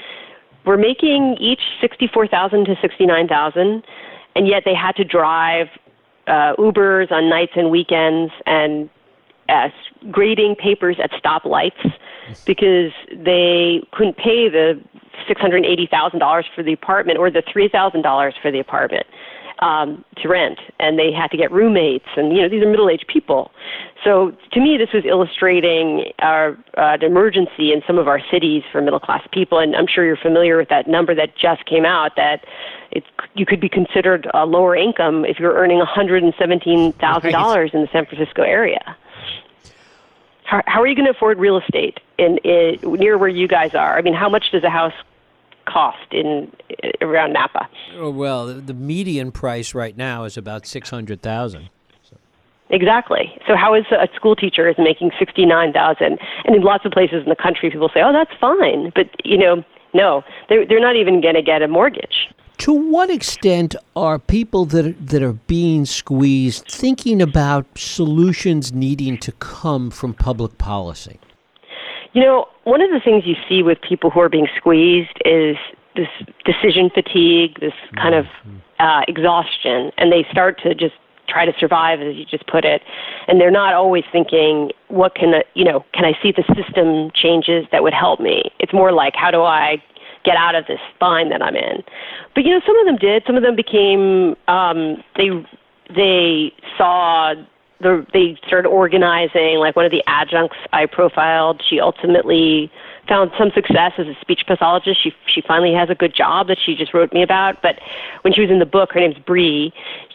were 0.65 0.77
making 0.77 1.37
each 1.41 1.61
sixty 1.81 2.09
four 2.13 2.27
thousand 2.27 2.67
to 2.67 2.77
sixty 2.81 3.07
nine 3.07 3.29
thousand, 3.29 3.85
and 4.35 4.47
yet 4.47 4.63
they 4.65 4.75
had 4.75 4.97
to 4.97 5.05
drive 5.05 5.69
uh, 6.27 6.55
Ubers 6.59 7.11
on 7.11 7.29
nights 7.29 7.53
and 7.57 7.71
weekends 7.71 8.33
and 8.47 8.89
uh, 9.49 9.69
grading 10.11 10.55
papers 10.57 10.97
at 11.03 11.11
stoplights 11.13 11.93
because 12.47 12.93
they 13.11 13.83
couldn't 13.93 14.17
pay 14.17 14.49
the 14.49 14.81
$680,000 15.29 16.45
for 16.55 16.63
the 16.63 16.73
apartment 16.73 17.19
or 17.19 17.31
the 17.31 17.43
$3,000 17.43 18.33
for 18.41 18.51
the 18.51 18.61
apartment 18.61 19.07
um, 19.59 20.05
to 20.17 20.29
rent, 20.29 20.59
and 20.81 20.99
they 20.99 21.13
had 21.13 21.31
to 21.31 21.37
get 21.37 21.51
roommates, 21.53 22.07
and 22.17 22.35
you 22.35 22.43
know 22.43 22.49
these 22.49 22.63
are 22.63 22.71
middle-aged 22.71 23.07
people. 23.07 23.51
So 24.05 24.33
to 24.53 24.61
me, 24.61 24.77
this 24.77 24.93
was 24.93 25.05
illustrating 25.05 26.13
our 26.19 26.59
uh, 26.77 26.97
the 26.97 27.07
emergency 27.07 27.73
in 27.73 27.83
some 27.87 27.99
of 27.99 28.09
our 28.09 28.21
cities 28.31 28.63
for 28.71 28.81
middle-class 28.81 29.27
people, 29.33 29.59
and 29.59 29.77
I'm 29.77 29.87
sure 29.87 30.05
you're 30.05 30.17
familiar 30.17 30.57
with 30.57 30.69
that 30.69 30.89
number 30.89 31.15
that 31.15 31.37
just 31.37 31.65
came 31.67 31.85
out 31.85 32.17
that 32.17 32.45
it 32.91 33.05
you 33.35 33.47
could 33.47 33.61
be 33.61 33.69
considered 33.69 34.31
a 34.35 34.45
lower 34.45 34.77
income 34.77 35.25
if 35.25 35.39
you're 35.39 35.55
earning 35.55 35.81
$117,000 35.81 36.95
right. 37.03 37.75
in 37.75 37.81
the 37.81 37.89
San 37.93 38.07
Francisco 38.07 38.43
area. 38.43 38.97
How, 40.45 40.61
how 40.67 40.83
are 40.83 40.87
you 40.87 40.95
going 40.95 41.07
to 41.07 41.13
afford 41.13 41.39
real 41.39 41.57
estate 41.57 42.01
in, 42.19 42.37
in 42.39 42.79
near 42.83 43.17
where 43.17 43.29
you 43.29 43.49
guys 43.49 43.75
are? 43.75 43.97
I 43.97 44.03
mean, 44.03 44.13
how 44.13 44.29
much 44.29 44.51
does 44.51 44.65
a 44.65 44.71
house 44.71 44.93
cost 45.73 46.07
in 46.11 46.53
around 47.01 47.33
Napa? 47.33 47.69
Oh, 47.97 48.11
well, 48.11 48.47
the 48.47 48.75
median 48.75 49.33
price 49.33 49.75
right 49.75 49.97
now 49.97 50.25
is 50.25 50.37
about 50.37 50.67
six 50.67 50.91
hundred 50.91 51.23
thousand. 51.23 51.69
Exactly. 52.71 53.31
So 53.47 53.55
how 53.55 53.75
is 53.75 53.85
a 53.93 54.09
school 54.17 54.35
teacher 54.35 54.67
is 54.67 54.77
making 54.79 55.11
sixty 55.19 55.45
nine 55.45 55.73
thousand, 55.73 56.19
and 56.45 56.57
in 56.57 56.63
lots 56.63 56.87
of 56.87 56.93
places 56.93 57.23
in 57.23 57.29
the 57.29 57.37
country, 57.37 57.71
people 57.71 57.91
say, 57.93 58.01
"Oh, 58.01 58.13
that's 58.13 58.33
fine," 58.41 58.91
but 58.95 59.09
you 59.25 59.37
know, 59.37 59.63
no, 59.93 60.23
they're 60.49 60.67
they're 60.67 60.81
not 60.81 60.97
even 60.97 61.21
going 61.21 61.35
to 61.35 61.43
get 61.43 61.61
a 61.61 61.69
mortgage. 61.69 62.31
To 62.59 62.73
what 62.73 63.11
extent 63.11 63.75
are 63.95 64.19
people 64.19 64.65
that 64.67 64.87
are, 64.87 64.93
that 64.93 65.23
are 65.23 65.33
being 65.33 65.85
squeezed 65.85 66.65
thinking 66.67 67.21
about 67.21 67.67
solutions 67.77 68.73
needing 68.73 69.19
to 69.19 69.33
come 69.33 69.91
from 69.91 70.15
public 70.15 70.57
policy? 70.59 71.19
You 72.15 72.23
know, 72.23 72.47
one 72.65 72.81
of 72.81 72.91
the 72.91 73.01
things 73.01 73.25
you 73.27 73.35
see 73.49 73.63
with 73.63 73.79
people 73.81 74.11
who 74.11 74.21
are 74.21 74.29
being 74.29 74.49
squeezed 74.57 75.19
is 75.25 75.57
this 75.97 76.09
decision 76.45 76.91
fatigue, 76.95 77.61
this 77.61 77.75
kind 77.97 78.15
of 78.15 78.25
mm-hmm. 78.25 78.59
uh, 78.79 79.03
exhaustion, 79.09 79.93
and 79.99 80.11
they 80.11 80.27
start 80.31 80.61
to 80.63 80.75
just 80.75 80.95
try 81.29 81.45
to 81.45 81.53
survive, 81.59 82.01
as 82.01 82.17
you 82.17 82.25
just 82.25 82.47
put 82.47 82.65
it. 82.65 82.83
And 83.29 83.41
they're 83.41 83.51
not 83.51 83.75
always 83.75 84.05
thinking, 84.11 84.71
what 84.89 85.15
can 85.15 85.35
I, 85.35 85.45
you 85.55 85.65
know, 85.65 85.85
can 85.95 86.05
I 86.05 86.13
see 86.23 86.33
the 86.33 86.45
system 86.55 87.11
changes 87.15 87.67
that 87.73 87.83
would 87.83 87.95
help 87.95 88.21
me? 88.21 88.51
It's 88.59 88.73
more 88.73 88.93
like, 88.93 89.15
how 89.17 89.31
do 89.31 89.43
I 89.43 89.83
get 90.25 90.37
out 90.37 90.55
of 90.55 90.67
this 90.67 90.79
bind 91.01 91.31
that 91.33 91.43
I'm 91.43 91.57
in. 91.57 91.83
But 92.35 92.45
you 92.45 92.51
know, 92.51 92.61
some 92.67 92.79
of 92.79 92.87
them 92.87 92.97
did. 92.97 93.23
Some 93.27 93.37
of 93.37 93.43
them 93.43 93.57
became 93.57 94.37
um, 94.49 95.03
they 95.17 95.31
they 95.95 96.53
saw 96.77 97.35
the 97.83 98.07
they 98.13 98.39
started 98.47 98.69
organizing. 98.69 99.59
Like 99.59 99.77
one 99.77 99.85
of 99.85 99.91
the 99.91 100.03
adjuncts 100.07 100.57
I 100.73 100.87
profiled, 100.87 101.63
she 101.69 101.81
ultimately 101.81 102.71
found 103.09 103.31
some 103.39 103.51
success 103.55 103.93
as 103.99 104.07
a 104.07 104.15
speech 104.21 104.43
pathologist. 104.47 105.03
She 105.03 105.13
she 105.27 105.43
finally 105.47 105.75
has 105.75 105.91
a 105.91 105.95
good 105.95 106.15
job 106.15 106.49
that 106.49 106.59
she 106.65 106.75
just 106.75 106.95
wrote 106.95 107.13
me 107.13 107.23
about. 107.23 107.63
But 107.63 107.81
when 108.23 108.33
she 108.33 108.41
was 108.41 108.51
in 108.51 108.59
the 108.59 108.67
book, 108.67 108.93
her 108.93 109.01
name's 109.01 109.19
Bree. 109.19 109.73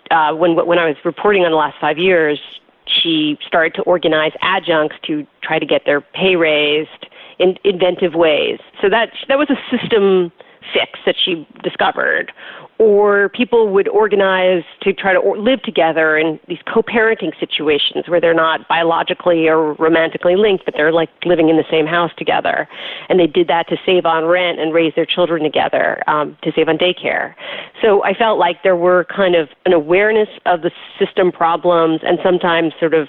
Uh, 0.10 0.34
when 0.34 0.56
when 0.56 0.80
I 0.80 0.86
was 0.88 0.96
reporting 1.04 1.44
on 1.44 1.52
the 1.52 1.58
last 1.58 1.78
five 1.80 1.98
years, 1.98 2.40
she 2.88 3.38
started 3.46 3.74
to 3.76 3.82
organize 3.84 4.32
adjuncts 4.42 4.96
to 5.08 5.28
try 5.44 5.60
to 5.60 5.66
get 5.66 5.84
their 5.86 6.02
pay 6.02 6.36
raised 6.36 7.08
in 7.40 7.58
inventive 7.64 8.14
ways. 8.14 8.60
So 8.82 8.90
that 8.90 9.12
that 9.28 9.38
was 9.38 9.50
a 9.50 9.58
system 9.76 10.32
fix 10.74 11.00
that 11.06 11.16
she 11.24 11.48
discovered. 11.64 12.32
Or 12.80 13.30
people 13.30 13.70
would 13.70 13.88
organize 13.88 14.64
to 14.82 14.94
try 14.94 15.12
to 15.12 15.20
live 15.20 15.64
together 15.64 16.16
in 16.16 16.40
these 16.48 16.60
co-parenting 16.72 17.38
situations 17.40 18.08
where 18.08 18.22
they're 18.22 18.36
not 18.36 18.68
biologically 18.68 19.48
or 19.48 19.74
romantically 19.74 20.36
linked, 20.36 20.64
but 20.64 20.76
they're 20.78 20.92
like 20.92 21.10
living 21.26 21.50
in 21.50 21.58
the 21.58 21.66
same 21.72 21.88
house 21.88 22.12
together. 22.18 22.68
And 23.10 23.20
they 23.20 23.26
did 23.26 23.48
that 23.48 23.68
to 23.70 23.78
save 23.84 24.06
on 24.06 24.26
rent 24.26 24.60
and 24.60 24.76
raise 24.76 24.94
their 24.96 25.08
children 25.08 25.42
together, 25.42 26.04
um, 26.08 26.38
to 26.44 26.52
save 26.56 26.70
on 26.70 26.78
daycare. 26.78 27.34
So 27.82 28.04
I 28.04 28.14
felt 28.14 28.38
like 28.38 28.62
there 28.62 28.76
were 28.76 29.06
kind 29.06 29.34
of 29.34 29.50
an 29.66 29.74
awareness 29.74 30.30
of 30.46 30.62
the 30.62 30.72
system 31.00 31.32
problems 31.32 32.02
and 32.04 32.20
sometimes 32.22 32.74
sort 32.80 32.94
of 32.94 33.08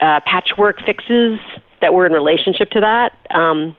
uh, 0.00 0.18
patchwork 0.26 0.80
fixes 0.84 1.38
that 1.80 1.94
were 1.94 2.06
in 2.06 2.12
relationship 2.12 2.70
to 2.70 2.80
that. 2.80 3.12
Um, 3.30 3.76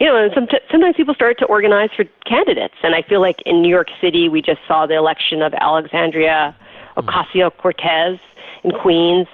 you 0.00 0.06
know, 0.06 0.16
and 0.16 0.32
some, 0.34 0.46
sometimes 0.70 0.96
people 0.96 1.14
start 1.14 1.38
to 1.38 1.46
organize 1.46 1.90
for 1.96 2.04
candidates, 2.26 2.74
and 2.82 2.94
I 2.94 3.02
feel 3.02 3.20
like 3.20 3.36
in 3.44 3.62
New 3.62 3.68
York 3.68 3.88
City, 4.00 4.28
we 4.28 4.42
just 4.42 4.60
saw 4.66 4.86
the 4.86 4.94
election 4.94 5.42
of 5.42 5.52
Alexandria 5.54 6.56
Ocasio 6.96 7.50
Cortez 7.56 8.18
in 8.64 8.72
Queens, 8.72 9.26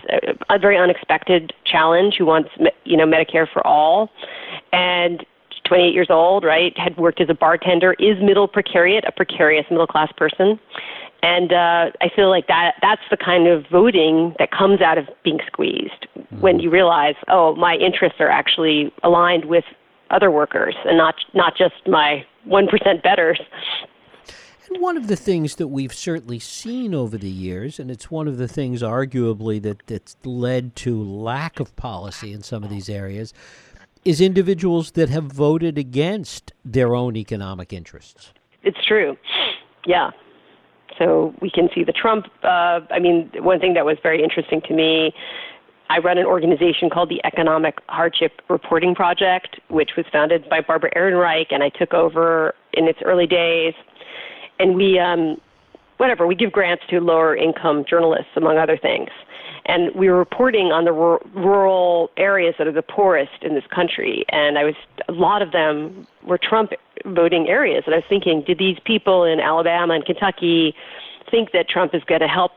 a, 0.51 0.59
very 0.59 0.77
unexpected 0.77 1.53
challenge 1.65 2.17
who 2.19 2.27
wants, 2.27 2.51
you 2.85 2.97
know, 2.97 3.07
Medicare 3.07 3.47
for 3.51 3.67
all, 3.67 4.11
and 4.73 5.25
28 5.67 5.95
years 5.95 6.09
old, 6.11 6.45
right? 6.45 6.77
Had 6.77 6.97
worked 6.99 7.21
as 7.21 7.31
a 7.31 7.35
bartender, 7.35 7.95
is 7.95 8.23
middle 8.23 8.47
precariat, 8.47 9.07
a 9.09 9.13
precarious 9.13 9.65
middle 9.71 9.87
class 9.87 10.13
person, 10.17 10.59
and 11.25 11.53
uh, 11.55 11.91
I 12.03 12.11
feel 12.15 12.29
like 12.29 12.49
that 12.49 12.75
that's 12.83 13.01
the 13.11 13.17
kind 13.17 13.49
of 13.49 13.65
voting 13.73 14.35
that 14.39 14.51
comes 14.51 14.83
out 14.83 14.99
of 14.99 15.07
being 15.25 15.39
squeezed 15.47 16.07
mm-hmm. 16.19 16.41
when 16.41 16.61
you 16.61 16.69
realize, 16.69 17.15
oh, 17.29 17.55
my 17.57 17.77
interests 17.77 18.21
are 18.21 18.29
actually 18.29 18.93
aligned 19.03 19.47
with 19.47 19.65
other 20.11 20.31
workers 20.31 20.75
and 20.85 20.97
not 20.97 21.15
not 21.35 21.57
just 21.57 21.75
my 21.87 22.25
one 22.45 22.67
percent 22.67 23.03
betters. 23.03 23.41
And 24.69 24.81
one 24.81 24.97
of 24.97 25.09
the 25.09 25.17
things 25.17 25.57
that 25.57 25.69
we've 25.69 25.93
certainly 25.93 26.39
seen 26.39 26.95
over 26.95 27.19
the 27.19 27.29
years, 27.29 27.79
and 27.79 27.91
it's 27.91 28.11
one 28.11 28.27
of 28.27 28.39
the 28.39 28.49
things 28.49 28.83
arguably 28.83 29.61
that, 29.63 29.87
that's 29.87 30.17
led 30.25 30.75
to 30.77 31.03
lack 31.03 31.61
of 31.61 31.77
policy 31.77 32.33
in 32.33 32.43
some 32.43 32.65
of 32.65 32.71
these 32.71 32.89
areas, 32.89 33.35
is 34.07 34.23
individuals 34.23 34.93
that 34.93 35.11
have 35.11 35.25
voted 35.25 35.77
against 35.77 36.53
their 36.65 36.95
own 36.95 37.15
economic 37.15 37.75
interests. 37.75 38.33
It's 38.63 38.83
true. 38.87 39.19
Yeah. 39.87 40.13
So 40.99 41.35
we 41.43 41.51
can 41.51 41.69
see 41.75 41.85
the 41.85 41.93
Trump. 41.93 42.27
Uh, 42.43 42.81
I 42.91 42.99
mean, 43.01 43.31
one 43.41 43.61
thing 43.61 43.75
that 43.75 43.85
was 43.85 43.99
very 44.03 44.23
interesting 44.23 44.63
to 44.63 44.75
me 44.75 45.13
I 45.91 45.99
run 45.99 46.19
an 46.19 46.27
organization 46.27 46.89
called 46.91 47.11
the 47.11 47.21
Economic 47.25 47.79
Hardship 47.89 48.41
Reporting 48.49 48.95
Project, 48.95 49.61
which 49.69 49.97
was 49.97 50.07
founded 50.11 50.49
by 50.49 50.61
Barbara 50.61 50.91
Ehrenreich, 50.97 51.47
and 51.51 51.63
I 51.63 51.69
took 51.69 51.93
over 51.93 52.55
in 52.73 52.89
its 52.89 53.01
early 53.05 53.27
days. 53.27 53.75
And 54.59 54.77
we, 54.77 54.99
um, 54.99 55.41
whatever, 55.99 56.27
we 56.27 56.35
give 56.35 56.53
grants 56.53 56.85
to 56.89 57.01
lower 57.01 57.37
income 57.37 57.85
journalists, 57.89 58.31
among 58.37 58.57
other 58.57 58.77
things. 58.77 59.11
And 59.67 59.95
we 59.95 60.09
were 60.09 60.19
reporting 60.19 60.73
on 60.73 60.85
the 60.85 60.93
rural 60.93 62.11
areas 62.17 62.55
that 62.59 62.67
are 62.67 62.73
the 62.73 62.83
poorest 62.83 63.43
in 63.43 63.55
this 63.55 63.65
country. 63.67 64.25
And 64.29 64.59
I 64.59 64.65
was, 64.65 64.75
a 65.09 65.13
lot 65.13 65.43
of 65.43 65.53
them 65.53 66.07
were 66.23 66.39
Trump 66.39 66.73
voting 67.07 67.49
areas. 67.49 67.85
And 67.87 67.95
I 67.95 67.99
was 67.99 68.07
thinking, 68.09 68.43
did 68.43 68.59
these 68.59 68.79
people 68.85 69.25
in 69.25 69.41
Alabama 69.41 69.95
and 69.95 70.05
Kentucky 70.05 70.75
think 71.31 71.53
that 71.53 71.69
Trump 71.69 71.95
is 71.95 72.05
going 72.05 72.21
to 72.21 72.29
help 72.29 72.53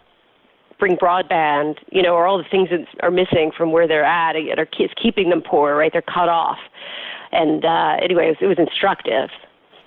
bring 0.79 0.95
broadband, 0.97 1.77
you 1.91 2.01
know, 2.01 2.13
or 2.13 2.27
all 2.27 2.37
the 2.37 2.49
things 2.49 2.69
that 2.69 2.85
are 3.01 3.11
missing 3.11 3.51
from 3.55 3.71
where 3.71 3.87
they're 3.87 4.03
at, 4.03 4.35
it 4.35 4.59
are 4.59 4.67
it's 4.79 4.93
keeping 5.01 5.29
them 5.29 5.41
poor, 5.41 5.75
right? 5.75 5.91
They're 5.91 6.01
cut 6.01 6.29
off. 6.29 6.59
And 7.31 7.65
uh, 7.65 7.97
anyway, 8.01 8.27
it 8.27 8.29
was, 8.29 8.37
it 8.41 8.47
was 8.47 8.59
instructive. 8.59 9.29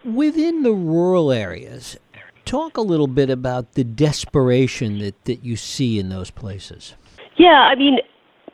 Within 0.05 0.63
the 0.63 0.73
rural 0.73 1.31
areas, 1.31 1.97
talk 2.45 2.77
a 2.77 2.83
little 2.83 3.07
bit 3.07 3.31
about 3.31 3.75
the 3.75 3.85
desperation 3.85 4.99
that, 4.99 5.25
that 5.25 5.45
you 5.45 5.57
see 5.57 5.99
in 5.99 6.09
those 6.09 6.31
places. 6.31 6.95
Yeah, 7.37 7.69
I 7.71 7.75
mean, 7.75 7.99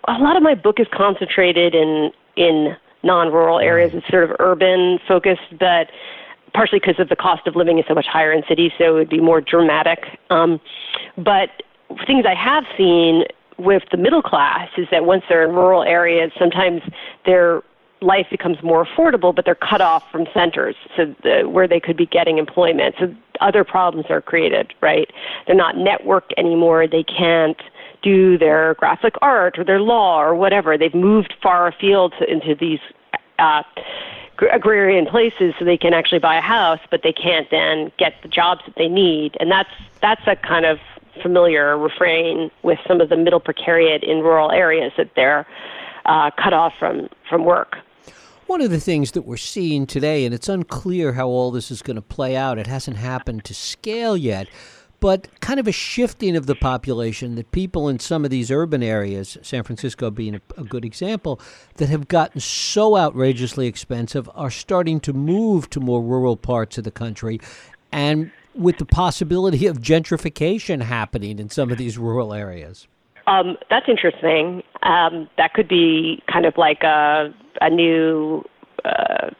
a 0.06 0.18
lot 0.18 0.36
of 0.36 0.42
my 0.42 0.54
book 0.54 0.78
is 0.78 0.86
concentrated 0.92 1.74
in 1.74 2.10
in 2.36 2.76
non-rural 3.02 3.58
areas. 3.60 3.92
It's 3.94 4.06
sort 4.08 4.24
of 4.24 4.36
urban 4.40 4.98
focused, 5.08 5.58
but 5.58 5.90
partially 6.54 6.80
because 6.80 6.98
of 6.98 7.08
the 7.08 7.16
cost 7.16 7.46
of 7.46 7.56
living 7.56 7.78
is 7.78 7.84
so 7.88 7.94
much 7.94 8.06
higher 8.06 8.32
in 8.32 8.42
cities, 8.48 8.72
so 8.78 8.84
it 8.84 8.92
would 8.92 9.08
be 9.08 9.20
more 9.20 9.40
dramatic. 9.40 10.04
Um, 10.30 10.60
but 11.16 11.62
things 12.06 12.24
I 12.26 12.34
have 12.34 12.64
seen 12.76 13.24
with 13.58 13.84
the 13.90 13.96
middle 13.96 14.22
class 14.22 14.68
is 14.76 14.86
that 14.90 15.04
once 15.04 15.24
they're 15.28 15.44
in 15.44 15.54
rural 15.54 15.82
areas, 15.82 16.30
sometimes 16.38 16.82
their 17.24 17.62
life 18.02 18.26
becomes 18.30 18.62
more 18.62 18.84
affordable, 18.84 19.34
but 19.34 19.44
they're 19.44 19.54
cut 19.54 19.80
off 19.80 20.04
from 20.12 20.26
centers, 20.34 20.76
so 20.96 21.14
the, 21.22 21.48
where 21.48 21.66
they 21.66 21.80
could 21.80 21.96
be 21.96 22.06
getting 22.06 22.38
employment. 22.38 22.94
So 22.98 23.14
other 23.40 23.64
problems 23.64 24.06
are 24.10 24.20
created, 24.20 24.74
right? 24.82 25.10
They're 25.46 25.56
not 25.56 25.76
networked 25.76 26.32
anymore. 26.36 26.86
They 26.86 27.04
can't 27.04 27.60
do 28.02 28.36
their 28.36 28.74
graphic 28.74 29.14
art 29.22 29.58
or 29.58 29.64
their 29.64 29.80
law 29.80 30.22
or 30.22 30.34
whatever. 30.34 30.76
They've 30.76 30.94
moved 30.94 31.34
far 31.42 31.68
afield 31.68 32.12
to, 32.18 32.30
into 32.30 32.54
these 32.54 32.80
uh, 33.38 33.62
agrarian 34.52 35.06
places 35.06 35.54
so 35.58 35.64
they 35.64 35.78
can 35.78 35.94
actually 35.94 36.18
buy 36.18 36.36
a 36.36 36.42
house, 36.42 36.80
but 36.90 37.02
they 37.02 37.12
can't 37.12 37.50
then 37.50 37.90
get 37.98 38.14
the 38.22 38.28
jobs 38.28 38.60
that 38.66 38.74
they 38.76 38.88
need. 38.88 39.36
And 39.40 39.50
that's 39.50 39.70
that's 40.00 40.22
a 40.26 40.36
kind 40.36 40.66
of 40.66 40.78
familiar 41.22 41.76
refrain 41.78 42.50
with 42.62 42.78
some 42.86 43.00
of 43.00 43.08
the 43.08 43.16
middle 43.16 43.40
precariat 43.40 44.02
in 44.02 44.18
rural 44.18 44.50
areas 44.50 44.92
that 44.96 45.10
they're 45.16 45.46
uh, 46.04 46.30
cut 46.42 46.52
off 46.52 46.72
from, 46.78 47.08
from 47.28 47.44
work. 47.44 47.76
One 48.46 48.60
of 48.60 48.70
the 48.70 48.78
things 48.78 49.12
that 49.12 49.22
we're 49.22 49.36
seeing 49.36 49.86
today, 49.86 50.24
and 50.24 50.32
it's 50.32 50.48
unclear 50.48 51.14
how 51.14 51.26
all 51.26 51.50
this 51.50 51.70
is 51.70 51.82
going 51.82 51.96
to 51.96 52.02
play 52.02 52.36
out, 52.36 52.58
it 52.58 52.68
hasn't 52.68 52.96
happened 52.96 53.44
to 53.44 53.54
scale 53.54 54.16
yet, 54.16 54.46
but 55.00 55.28
kind 55.40 55.58
of 55.58 55.66
a 55.66 55.72
shifting 55.72 56.36
of 56.36 56.46
the 56.46 56.54
population 56.54 57.34
that 57.34 57.50
people 57.50 57.88
in 57.88 57.98
some 57.98 58.24
of 58.24 58.30
these 58.30 58.50
urban 58.50 58.84
areas, 58.84 59.36
San 59.42 59.64
Francisco 59.64 60.10
being 60.10 60.36
a, 60.36 60.40
a, 60.56 60.64
good 60.64 60.84
example, 60.84 61.40
that 61.76 61.88
have 61.88 62.08
gotten 62.08 62.40
so 62.40 62.96
outrageously 62.96 63.66
expensive 63.66 64.30
are 64.34 64.50
starting 64.50 65.00
to 65.00 65.12
move 65.12 65.68
to 65.70 65.80
more 65.80 66.00
rural 66.00 66.36
parts 66.36 66.78
of 66.78 66.84
the 66.84 66.90
country. 66.90 67.40
And 67.90 68.30
with 68.56 68.78
the 68.78 68.86
possibility 68.86 69.66
of 69.66 69.78
gentrification 69.78 70.82
happening 70.82 71.38
in 71.38 71.50
some 71.50 71.70
of 71.70 71.78
these 71.78 71.98
rural 71.98 72.32
areas? 72.32 72.88
Um, 73.26 73.56
that's 73.70 73.88
interesting. 73.88 74.62
Um, 74.82 75.28
that 75.36 75.52
could 75.54 75.68
be 75.68 76.22
kind 76.32 76.46
of 76.46 76.56
like 76.56 76.82
a, 76.82 77.34
a 77.60 77.70
new 77.70 78.44
uh, 78.84 79.30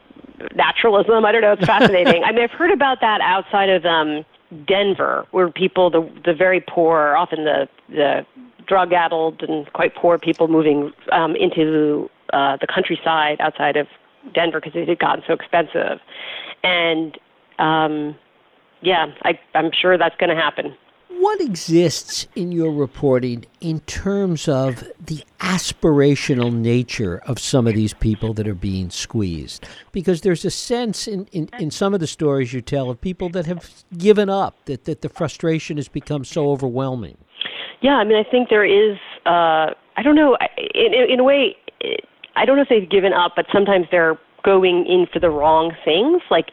naturalism. 0.55 1.25
I 1.25 1.31
don't 1.31 1.41
know. 1.41 1.53
It's 1.53 1.65
fascinating. 1.65 2.23
I 2.23 2.31
mean, 2.31 2.43
I've 2.43 2.51
heard 2.51 2.71
about 2.71 2.99
that 3.01 3.21
outside 3.21 3.69
of 3.69 3.85
um, 3.85 4.25
Denver, 4.67 5.25
where 5.31 5.49
people, 5.49 5.89
the 5.89 6.09
the 6.25 6.33
very 6.33 6.61
poor, 6.61 7.15
often 7.15 7.45
the 7.45 7.67
the 7.89 8.25
drug-addled 8.67 9.43
and 9.43 9.71
quite 9.71 9.95
poor 9.95 10.17
people, 10.17 10.49
moving 10.49 10.91
um, 11.13 11.35
into 11.37 12.09
uh, 12.33 12.57
the 12.59 12.67
countryside 12.67 13.39
outside 13.39 13.77
of 13.77 13.87
Denver 14.33 14.59
because 14.59 14.75
it 14.75 14.89
had 14.89 14.99
gotten 14.99 15.23
so 15.25 15.33
expensive, 15.33 15.99
and 16.63 17.17
um, 17.59 18.15
yeah, 18.81 19.07
I, 19.23 19.39
I'm 19.55 19.71
sure 19.71 19.97
that's 19.97 20.15
going 20.17 20.29
to 20.29 20.35
happen. 20.35 20.75
What 21.09 21.41
exists 21.41 22.27
in 22.35 22.51
your 22.51 22.71
reporting 22.71 23.45
in 23.59 23.79
terms 23.81 24.47
of 24.47 24.83
the 25.03 25.23
aspirational 25.39 26.53
nature 26.53 27.23
of 27.25 27.39
some 27.39 27.65
of 27.65 27.73
these 27.73 27.93
people 27.93 28.33
that 28.35 28.47
are 28.47 28.53
being 28.53 28.91
squeezed? 28.91 29.65
Because 29.91 30.21
there's 30.21 30.45
a 30.45 30.51
sense 30.51 31.07
in, 31.07 31.27
in, 31.31 31.49
in 31.57 31.71
some 31.71 31.95
of 31.95 32.01
the 32.01 32.07
stories 32.07 32.53
you 32.53 32.61
tell 32.61 32.91
of 32.91 33.01
people 33.01 33.29
that 33.29 33.47
have 33.47 33.83
given 33.97 34.29
up, 34.29 34.63
that, 34.65 34.83
that 34.83 35.01
the 35.01 35.09
frustration 35.09 35.77
has 35.77 35.87
become 35.87 36.23
so 36.23 36.51
overwhelming. 36.51 37.17
Yeah, 37.81 37.95
I 37.95 38.03
mean, 38.03 38.17
I 38.17 38.29
think 38.29 38.49
there 38.49 38.65
is, 38.65 38.97
uh, 39.25 39.73
I 39.95 40.03
don't 40.03 40.15
know, 40.15 40.37
in, 40.75 40.93
in 40.93 41.19
a 41.19 41.23
way, 41.23 41.55
I 42.35 42.45
don't 42.45 42.57
know 42.57 42.63
if 42.63 42.69
they've 42.69 42.89
given 42.89 43.13
up, 43.13 43.33
but 43.35 43.47
sometimes 43.51 43.87
they're 43.89 44.19
going 44.43 44.85
in 44.85 45.07
for 45.11 45.19
the 45.19 45.29
wrong 45.29 45.73
things. 45.83 46.21
Like 46.29 46.49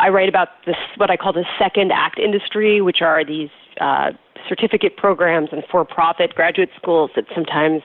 I 0.00 0.08
write 0.10 0.28
about 0.28 0.48
this 0.64 0.76
what 0.96 1.10
I 1.10 1.16
call 1.16 1.32
the 1.32 1.44
second 1.58 1.92
act 1.92 2.18
industry, 2.18 2.80
which 2.80 3.02
are 3.02 3.24
these 3.24 3.50
uh, 3.80 4.12
certificate 4.48 4.96
programs 4.96 5.48
and 5.52 5.62
for-profit 5.70 6.34
graduate 6.34 6.70
schools 6.76 7.10
that 7.16 7.24
sometimes 7.34 7.82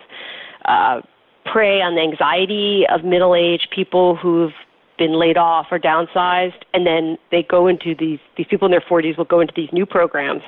uh, 0.65 1.01
prey 1.45 1.81
on 1.81 1.95
the 1.95 2.01
anxiety 2.01 2.85
of 2.89 3.03
middle-aged 3.03 3.69
people 3.71 4.15
who've 4.15 4.53
been 4.97 5.19
laid 5.19 5.37
off 5.37 5.67
or 5.71 5.79
downsized, 5.79 6.61
and 6.73 6.85
then 6.85 7.17
they 7.31 7.43
go 7.43 7.67
into 7.67 7.95
these 7.97 8.19
these 8.37 8.45
people 8.47 8.67
in 8.67 8.71
their 8.71 8.81
40s 8.81 9.17
will 9.17 9.25
go 9.25 9.39
into 9.39 9.53
these 9.55 9.69
new 9.73 9.85
programs, 9.85 10.43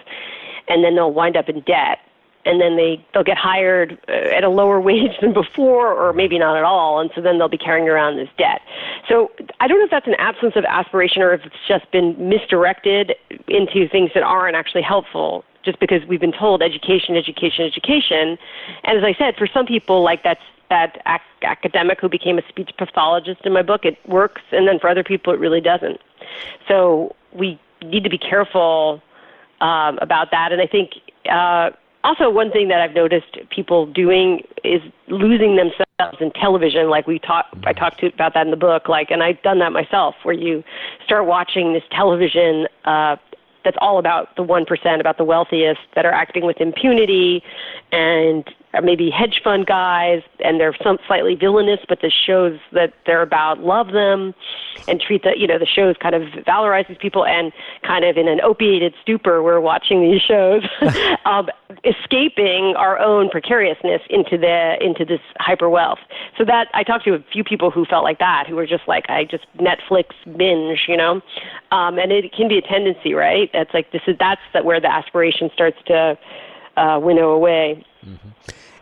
and 0.67 0.83
then 0.83 0.95
they'll 0.95 1.13
wind 1.13 1.35
up 1.35 1.49
in 1.49 1.61
debt 1.61 1.99
and 2.45 2.61
then 2.61 2.77
they 2.77 3.03
they'll 3.13 3.23
get 3.23 3.37
hired 3.37 3.97
uh, 4.07 4.11
at 4.11 4.43
a 4.43 4.49
lower 4.49 4.79
wage 4.89 5.19
than 5.21 5.33
before 5.33 5.93
or 5.93 6.13
maybe 6.13 6.37
not 6.39 6.55
at 6.55 6.63
all 6.63 6.99
and 6.99 7.09
so 7.15 7.21
then 7.21 7.37
they'll 7.37 7.49
be 7.49 7.57
carrying 7.57 7.89
around 7.89 8.17
this 8.17 8.29
debt. 8.37 8.61
So 9.09 9.31
i 9.59 9.67
don't 9.67 9.79
know 9.79 9.85
if 9.85 9.91
that's 9.91 10.07
an 10.07 10.15
absence 10.15 10.55
of 10.55 10.63
aspiration 10.65 11.21
or 11.21 11.33
if 11.33 11.45
it's 11.45 11.55
just 11.67 11.89
been 11.91 12.29
misdirected 12.29 13.15
into 13.47 13.87
things 13.89 14.11
that 14.13 14.23
aren't 14.23 14.55
actually 14.55 14.83
helpful 14.83 15.43
just 15.63 15.79
because 15.79 16.05
we've 16.07 16.21
been 16.21 16.31
told 16.31 16.61
education 16.61 17.15
education 17.15 17.65
education. 17.65 18.37
And 18.83 18.97
as 18.97 19.03
i 19.03 19.13
said 19.17 19.35
for 19.35 19.47
some 19.47 19.65
people 19.65 20.03
like 20.03 20.23
that's 20.23 20.41
that 20.69 20.99
ac- 21.07 21.21
academic 21.43 22.01
who 22.01 22.09
became 22.09 22.39
a 22.39 22.47
speech 22.47 22.71
pathologist 22.77 23.41
in 23.43 23.53
my 23.53 23.61
book 23.61 23.85
it 23.85 23.97
works 24.07 24.41
and 24.51 24.67
then 24.67 24.79
for 24.79 24.89
other 24.89 25.03
people 25.03 25.33
it 25.33 25.39
really 25.39 25.61
doesn't. 25.61 25.99
So 26.67 27.15
we 27.33 27.59
need 27.83 28.03
to 28.03 28.09
be 28.09 28.17
careful 28.17 29.01
um, 29.61 29.97
about 30.01 30.31
that 30.31 30.51
and 30.51 30.61
i 30.61 30.67
think 30.67 30.91
uh, 31.29 31.71
also 32.05 32.29
one 32.29 32.51
thing 32.51 32.67
that 32.67 32.81
I've 32.81 32.93
noticed 32.93 33.37
people 33.49 33.87
doing 33.87 34.43
is 34.63 34.81
losing 35.07 35.55
themselves 35.55 36.17
in 36.19 36.31
television. 36.31 36.89
Like 36.89 37.07
we 37.07 37.19
talk, 37.19 37.45
I 37.63 37.73
talked 37.73 37.99
to, 38.01 38.07
about 38.07 38.33
that 38.35 38.45
in 38.45 38.51
the 38.51 38.57
book. 38.57 38.87
Like, 38.87 39.09
and 39.11 39.23
I've 39.23 39.41
done 39.41 39.59
that 39.59 39.71
myself, 39.71 40.15
where 40.23 40.35
you 40.35 40.63
start 41.03 41.25
watching 41.25 41.73
this 41.73 41.83
television 41.91 42.67
uh, 42.85 43.15
that's 43.63 43.77
all 43.81 43.97
about 43.97 44.35
the 44.35 44.43
one 44.43 44.65
percent, 44.65 45.01
about 45.01 45.17
the 45.17 45.23
wealthiest 45.23 45.81
that 45.95 46.05
are 46.05 46.13
acting 46.13 46.45
with 46.45 46.61
impunity, 46.61 47.41
and 47.91 48.47
maybe 48.81 49.09
hedge 49.09 49.41
fund 49.43 49.65
guys, 49.65 50.21
and 50.43 50.59
they're 50.59 50.75
some 50.83 50.97
slightly 51.07 51.35
villainous, 51.35 51.79
but 51.87 52.01
the 52.01 52.11
shows 52.11 52.59
that 52.71 52.93
they're 53.05 53.21
about 53.21 53.59
love 53.59 53.91
them 53.91 54.33
and 54.87 54.99
treat 54.99 55.23
the 55.23 55.33
you 55.37 55.47
know 55.47 55.57
the 55.57 55.65
shows 55.65 55.95
kind 56.01 56.15
of 56.15 56.23
valorize 56.45 56.87
these 56.87 56.97
people, 56.97 57.25
and 57.25 57.51
kind 57.83 58.05
of 58.05 58.17
in 58.17 58.27
an 58.27 58.41
opiated 58.41 58.93
stupor, 59.01 59.41
we're 59.43 59.59
watching 59.59 60.01
these 60.01 60.21
shows, 60.21 60.63
um, 61.25 61.49
escaping 61.83 62.73
our 62.77 62.99
own 62.99 63.29
precariousness 63.29 64.01
into 64.09 64.37
the 64.37 64.75
into 64.81 65.05
this 65.05 65.21
hyper 65.39 65.69
wealth. 65.69 65.99
So 66.37 66.45
that 66.45 66.67
I 66.73 66.83
talked 66.83 67.05
to 67.05 67.13
a 67.13 67.23
few 67.31 67.43
people 67.43 67.71
who 67.71 67.85
felt 67.85 68.03
like 68.03 68.19
that, 68.19 68.45
who 68.47 68.55
were 68.55 68.67
just 68.67 68.87
like 68.87 69.09
I 69.09 69.25
just 69.25 69.45
Netflix 69.57 70.13
binge, 70.37 70.85
you 70.87 70.97
know, 70.97 71.21
um, 71.71 71.97
and 71.97 72.11
it 72.11 72.33
can 72.33 72.47
be 72.47 72.57
a 72.57 72.61
tendency, 72.61 73.13
right? 73.13 73.49
That's 73.53 73.73
like 73.73 73.91
this 73.91 74.01
is 74.07 74.15
that's 74.19 74.41
that 74.53 74.65
where 74.65 74.79
the 74.79 74.91
aspiration 74.91 75.49
starts 75.53 75.77
to 75.87 76.17
uh, 76.77 76.99
winnow 77.01 77.31
away. 77.31 77.85
Mm-hmm. 78.05 78.29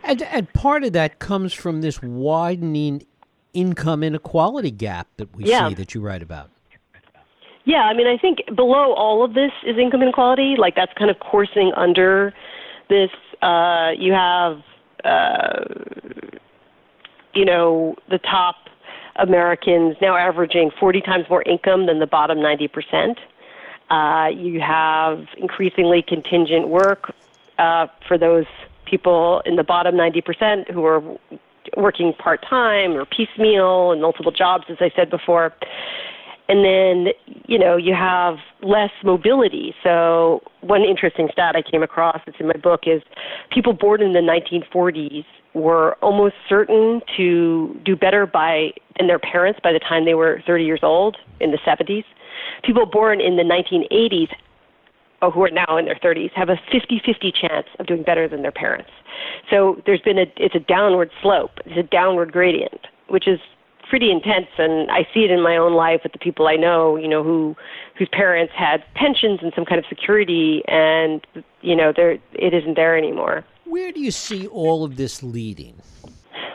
And, 0.04 0.22
and 0.22 0.52
part 0.52 0.84
of 0.84 0.92
that 0.92 1.18
comes 1.18 1.52
from 1.52 1.80
this 1.80 2.02
widening 2.02 3.06
income 3.54 4.02
inequality 4.02 4.70
gap 4.70 5.08
that 5.16 5.34
we 5.34 5.44
yeah. 5.44 5.68
see 5.68 5.74
that 5.74 5.94
you 5.94 6.00
write 6.00 6.22
about. 6.22 6.50
Yeah, 7.64 7.84
I 7.84 7.94
mean, 7.94 8.06
I 8.06 8.18
think 8.18 8.40
below 8.54 8.92
all 8.92 9.24
of 9.24 9.32
this 9.32 9.50
is 9.66 9.78
income 9.78 10.02
inequality. 10.02 10.56
Like 10.58 10.74
that's 10.74 10.92
kind 10.98 11.10
of 11.10 11.18
coursing 11.20 11.72
under 11.74 12.34
this. 12.90 13.10
Uh, 13.40 13.92
you 13.96 14.12
have, 14.12 14.60
uh, 15.04 15.64
you 17.34 17.44
know, 17.44 17.96
the 18.10 18.18
top 18.18 18.56
Americans 19.16 19.96
now 20.02 20.14
averaging 20.14 20.70
40 20.78 21.00
times 21.00 21.24
more 21.30 21.42
income 21.42 21.86
than 21.86 22.00
the 22.00 22.06
bottom 22.06 22.42
90 22.42 22.68
percent. 22.68 23.18
Uh, 23.90 24.28
you 24.34 24.60
have 24.60 25.26
increasingly 25.38 26.02
contingent 26.02 26.68
work 26.68 27.14
uh, 27.58 27.86
for 28.06 28.18
those 28.18 28.46
people 28.84 29.42
in 29.44 29.56
the 29.56 29.64
bottom 29.64 29.94
90% 29.94 30.70
who 30.70 30.84
are 30.84 31.02
working 31.76 32.12
part 32.12 32.44
time 32.48 32.92
or 32.92 33.04
piecemeal 33.04 33.92
and 33.92 34.00
multiple 34.00 34.32
jobs, 34.32 34.64
as 34.68 34.76
I 34.80 34.90
said 34.94 35.10
before. 35.10 35.54
And 36.46 36.62
then, 36.62 37.14
you 37.46 37.58
know, 37.58 37.76
you 37.76 37.94
have 37.94 38.36
less 38.62 38.90
mobility. 39.02 39.74
So, 39.82 40.42
one 40.60 40.82
interesting 40.82 41.28
stat 41.32 41.56
I 41.56 41.62
came 41.62 41.82
across 41.82 42.20
that's 42.26 42.38
in 42.38 42.48
my 42.48 42.56
book 42.56 42.82
is 42.86 43.00
people 43.50 43.72
born 43.72 44.02
in 44.02 44.12
the 44.12 44.20
1940s 44.20 45.24
were 45.54 45.94
almost 46.02 46.34
certain 46.48 47.00
to 47.16 47.80
do 47.84 47.96
better 47.96 48.26
by 48.26 48.72
than 48.98 49.06
their 49.06 49.18
parents 49.18 49.58
by 49.62 49.72
the 49.72 49.78
time 49.78 50.04
they 50.04 50.14
were 50.14 50.42
30 50.46 50.64
years 50.64 50.80
old 50.82 51.16
in 51.40 51.50
the 51.50 51.58
70s. 51.58 52.04
People 52.62 52.86
born 52.86 53.20
in 53.20 53.36
the 53.36 53.42
1980s 53.42 54.28
or 54.28 54.36
who 55.30 55.42
are 55.42 55.50
now 55.50 55.76
in 55.76 55.84
their 55.84 55.96
30s 55.96 56.32
have 56.32 56.48
a 56.48 56.56
50-50 56.72 57.32
chance 57.34 57.66
of 57.78 57.86
doing 57.86 58.02
better 58.02 58.28
than 58.28 58.42
their 58.42 58.52
parents. 58.52 58.90
So 59.50 59.80
there's 59.86 60.00
been 60.00 60.18
a 60.18 60.26
it's 60.36 60.54
a 60.54 60.60
downward 60.60 61.10
slope. 61.22 61.52
It's 61.64 61.78
a 61.78 61.82
downward 61.82 62.32
gradient, 62.32 62.86
which 63.08 63.28
is 63.28 63.38
pretty 63.88 64.10
intense 64.10 64.48
and 64.58 64.90
I 64.90 65.06
see 65.12 65.20
it 65.20 65.30
in 65.30 65.42
my 65.42 65.56
own 65.56 65.74
life 65.74 66.00
with 66.02 66.12
the 66.12 66.18
people 66.18 66.46
I 66.46 66.56
know, 66.56 66.96
you 66.96 67.08
know, 67.08 67.22
who 67.22 67.54
whose 67.96 68.08
parents 68.10 68.52
had 68.56 68.82
pensions 68.94 69.40
and 69.42 69.52
some 69.54 69.64
kind 69.64 69.78
of 69.78 69.84
security 69.88 70.62
and 70.66 71.24
you 71.60 71.76
know, 71.76 71.92
there 71.94 72.12
it 72.12 72.54
isn't 72.54 72.74
there 72.74 72.96
anymore. 72.96 73.44
Where 73.64 73.92
do 73.92 74.00
you 74.00 74.10
see 74.10 74.46
all 74.46 74.84
of 74.84 74.96
this 74.96 75.22
leading? 75.22 75.80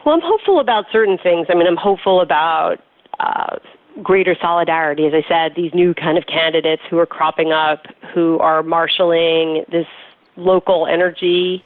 Well, 0.05 0.15
I'm 0.15 0.21
hopeful 0.23 0.59
about 0.59 0.85
certain 0.91 1.17
things. 1.21 1.47
I 1.49 1.55
mean, 1.55 1.67
I'm 1.67 1.77
hopeful 1.77 2.21
about 2.21 2.77
uh, 3.19 3.57
greater 4.01 4.35
solidarity. 4.39 5.05
As 5.05 5.13
I 5.13 5.27
said, 5.27 5.55
these 5.55 5.73
new 5.73 5.93
kind 5.93 6.17
of 6.17 6.25
candidates 6.25 6.81
who 6.89 6.97
are 6.99 7.05
cropping 7.05 7.51
up, 7.51 7.85
who 8.13 8.39
are 8.39 8.63
marshaling 8.63 9.65
this 9.71 9.87
local 10.35 10.87
energy. 10.87 11.63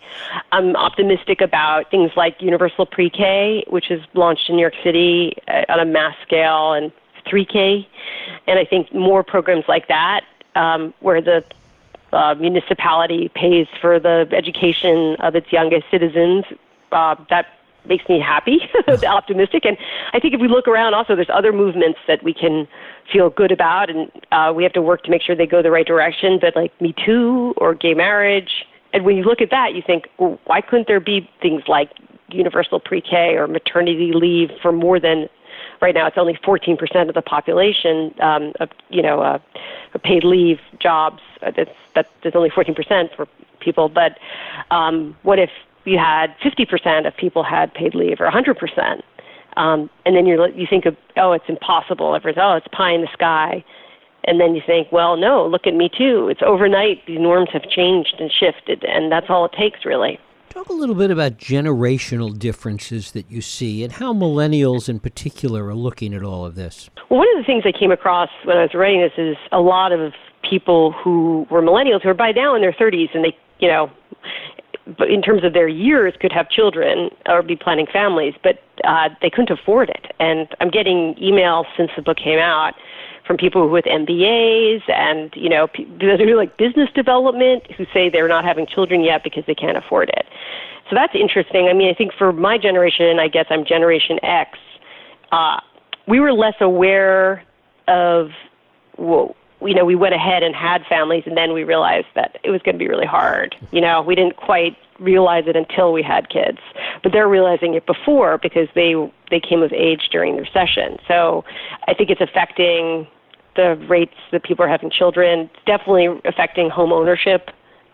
I'm 0.52 0.76
optimistic 0.76 1.42
about 1.42 1.92
things 1.92 2.12
like 2.16 2.42
universal 2.42 2.86
pre-K, 2.86 3.66
which 3.70 3.92
is 3.92 4.02
launched 4.14 4.50
in 4.50 4.56
New 4.56 4.62
York 4.62 4.74
City 4.84 5.36
uh, 5.48 5.66
on 5.70 5.80
a 5.80 5.86
mass 5.86 6.16
scale, 6.24 6.74
and 6.74 6.92
3K, 7.26 7.86
and 8.48 8.60
I 8.60 8.66
think 8.66 8.94
more 8.94 9.24
programs 9.24 9.66
like 9.68 9.88
that, 9.88 10.22
um, 10.56 10.94
where 11.00 11.22
the 11.22 11.44
uh, 12.12 12.36
municipality 12.36 13.30
pays 13.34 13.68
for 13.82 14.00
the 14.00 14.28
education 14.32 15.16
of 15.20 15.36
its 15.36 15.52
youngest 15.52 15.86
citizens. 15.90 16.46
Uh, 16.92 17.16
that 17.30 17.48
makes 17.86 18.08
me 18.08 18.20
happy, 18.20 18.60
optimistic. 19.08 19.66
And 19.66 19.78
I 20.14 20.20
think 20.20 20.34
if 20.34 20.42
we 20.42 20.48
look 20.48 20.68
around, 20.68 20.94
also 20.94 21.16
there's 21.16 21.30
other 21.34 21.52
movements 21.52 22.00
that 22.08 22.24
we 22.24 22.34
can 22.34 22.68
feel 23.12 23.30
good 23.30 23.52
about, 23.52 23.90
and 23.90 24.12
uh, 24.32 24.54
we 24.56 24.64
have 24.64 24.74
to 24.74 24.82
work 24.82 25.04
to 25.04 25.12
make 25.12 25.22
sure 25.22 25.36
they 25.36 25.48
go 25.48 25.62
the 25.62 25.72
right 25.72 25.86
direction. 25.86 26.40
But 26.40 26.56
like 26.56 26.80
Me 26.82 26.94
Too 27.06 27.54
or 27.58 27.76
gay 27.76 27.94
marriage, 27.94 28.66
and 28.94 29.06
when 29.06 29.18
you 29.18 29.24
look 29.24 29.42
at 29.42 29.50
that, 29.50 29.74
you 29.74 29.82
think, 29.86 30.08
well, 30.18 30.40
why 30.46 30.62
couldn't 30.62 30.88
there 30.88 31.00
be 31.00 31.30
things 31.42 31.64
like 31.68 31.90
universal 32.30 32.80
pre-K 32.80 33.36
or 33.36 33.48
maternity 33.48 34.12
leave 34.14 34.50
for 34.62 34.72
more 34.72 35.00
than 35.00 35.30
right 35.82 35.94
now 35.94 36.08
it's 36.08 36.18
only 36.18 36.34
14% 36.36 37.10
of 37.10 37.14
the 37.14 37.22
population 37.22 38.14
um, 38.22 38.54
of 38.60 38.70
you 38.90 39.02
know 39.02 39.22
uh, 39.22 39.40
paid 40.04 40.24
leave 40.24 40.60
jobs. 40.80 41.22
Uh, 41.42 41.52
that's 41.56 41.70
that, 41.96 42.08
there's 42.24 42.36
only 42.36 42.50
14% 42.50 43.16
for 43.16 43.28
people. 43.60 43.90
But 43.90 44.18
um, 44.72 45.16
what 45.24 45.40
if 45.40 45.50
you 45.86 45.98
had 45.98 46.36
50% 46.44 47.08
of 47.08 47.16
people 47.18 47.44
had 47.44 47.74
paid 47.74 47.96
leave 47.96 48.20
or 48.20 48.30
100%. 48.30 49.02
Um, 49.56 49.90
and 50.06 50.16
then 50.16 50.26
you 50.26 50.44
you 50.56 50.66
think 50.68 50.86
of 50.86 50.96
oh 51.18 51.32
it's 51.34 51.46
impossible. 51.48 52.16
Everyone's 52.16 52.40
oh 52.42 52.56
it's 52.56 52.68
pie 52.72 52.92
in 52.92 53.02
the 53.02 53.10
sky, 53.14 53.64
and 54.24 54.40
then 54.40 54.56
you 54.56 54.62
think 54.66 54.92
well 54.92 55.16
no 55.16 55.46
look 55.46 55.68
at 55.68 55.76
me 55.76 55.90
too. 55.96 56.28
It's 56.30 56.42
overnight 56.44 57.06
these 57.06 57.20
norms 57.20 57.50
have 57.54 57.70
changed 57.70 58.16
and 58.20 58.32
shifted, 58.32 58.84
and 58.84 59.12
that's 59.12 59.28
all 59.30 59.46
it 59.46 59.52
takes 59.52 59.86
really. 59.86 60.20
Talk 60.50 60.70
a 60.70 60.74
little 60.74 60.96
bit 60.96 61.10
about 61.10 61.38
generational 61.38 62.38
differences 62.38 63.12
that 63.14 63.30
you 63.30 63.42
see 63.42 63.84
and 63.84 63.92
how 63.92 64.14
millennials 64.14 64.88
in 64.88 65.00
particular 65.00 65.66
are 65.66 65.74
looking 65.74 66.14
at 66.14 66.22
all 66.22 66.46
of 66.46 66.54
this. 66.54 66.92
Well, 67.10 67.20
one 67.20 67.28
of 67.36 67.38
the 67.38 67.44
things 67.44 67.64
I 67.66 67.72
came 67.72 67.92
across 67.92 68.30
when 68.46 68.58
I 68.58 68.62
was 68.62 68.74
writing 68.76 69.02
this 69.02 69.14
is 69.18 69.36
a 69.52 69.60
lot 69.60 69.92
of 69.92 70.14
people 70.48 70.92
who 70.92 71.48
were 71.50 71.64
millennials 71.64 72.04
who 72.04 72.10
are 72.10 72.14
by 72.14 72.32
now 72.32 72.54
in 72.54 72.62
their 72.62 72.72
30s 72.72 73.10
and 73.16 73.24
they, 73.24 73.36
you 73.58 73.68
know, 73.68 73.90
in 75.08 75.22
terms 75.22 75.44
of 75.44 75.54
their 75.54 75.68
years, 75.68 76.14
could 76.20 76.32
have 76.32 76.50
children 76.50 77.10
or 77.28 77.42
be 77.42 77.56
planning 77.56 77.88
families, 77.92 78.34
but 78.44 78.60
uh, 78.84 79.10
they 79.22 79.30
couldn't 79.30 79.52
afford 79.52 79.90
it. 79.90 80.14
And 80.20 80.48
I'm 80.60 80.70
getting 80.70 81.16
emails 81.16 81.66
since 81.78 81.92
the 81.96 82.02
book 82.02 82.18
came 82.18 82.40
out 82.40 82.74
from 83.26 83.38
people 83.38 83.70
with 83.70 83.86
MBAs 83.86 84.82
and 84.90 85.32
you 85.36 85.48
know 85.48 85.68
those 86.02 86.20
who 86.20 86.36
like 86.36 86.58
business 86.58 86.90
development 86.94 87.64
who 87.72 87.86
say 87.94 88.10
they're 88.10 88.28
not 88.28 88.44
having 88.44 88.68
children 88.68 89.02
yet 89.02 89.24
because 89.24 89.44
they 89.48 89.56
can't 89.56 89.78
afford 89.78 90.10
it. 90.10 90.26
So 90.90 90.96
that's 90.96 91.16
interesting. 91.16 91.68
I 91.70 91.74
mean, 91.74 91.90
I 91.90 91.94
think 91.94 92.12
for 92.18 92.34
my 92.34 92.58
generation, 92.58 93.20
I 93.20 93.30
guess 93.30 93.46
I'm 93.50 93.66
Generation 93.66 94.20
X. 94.24 94.60
Uh, 95.32 95.60
we 96.08 96.20
were 96.20 96.34
less 96.34 96.56
aware 96.60 97.44
of 97.88 98.30
well, 98.98 99.36
you 99.66 99.74
know, 99.74 99.86
we 99.86 99.96
went 99.96 100.14
ahead 100.14 100.44
and 100.44 100.56
had 100.56 100.86
families, 100.88 101.24
and 101.26 101.38
then 101.38 101.54
we 101.54 101.64
realized 101.64 102.08
that 102.16 102.38
it 102.44 102.50
was 102.50 102.62
going 102.62 102.76
to 102.76 102.80
be 102.80 102.88
really 102.88 103.06
hard. 103.06 103.56
You 103.72 103.82
know, 103.82 104.02
we 104.02 104.16
didn't 104.16 104.38
quite 104.38 104.78
realize 105.00 105.46
it 105.48 105.56
until 105.56 105.92
we 105.92 106.04
had 106.04 106.30
kids, 106.30 106.60
but 107.02 107.12
they're 107.12 107.28
realizing 107.28 107.74
it 107.74 107.86
before 107.86 108.38
because 108.38 108.68
they 108.76 108.94
they 109.30 109.40
came 109.40 109.62
of 109.62 109.74
age 109.74 110.10
during 110.12 110.36
the 110.36 110.42
recession. 110.42 110.98
So 111.08 111.44
I 111.88 111.94
think 111.94 112.10
it's 112.10 112.22
affecting 112.22 113.08
the 113.56 113.76
rates 113.88 114.16
that 114.32 114.44
people 114.44 114.66
are 114.66 114.70
having 114.70 114.90
children. 114.90 115.50
It's 115.54 115.66
definitely 115.66 116.08
affecting 116.26 116.70
home 116.70 116.92
ownership. 116.92 117.50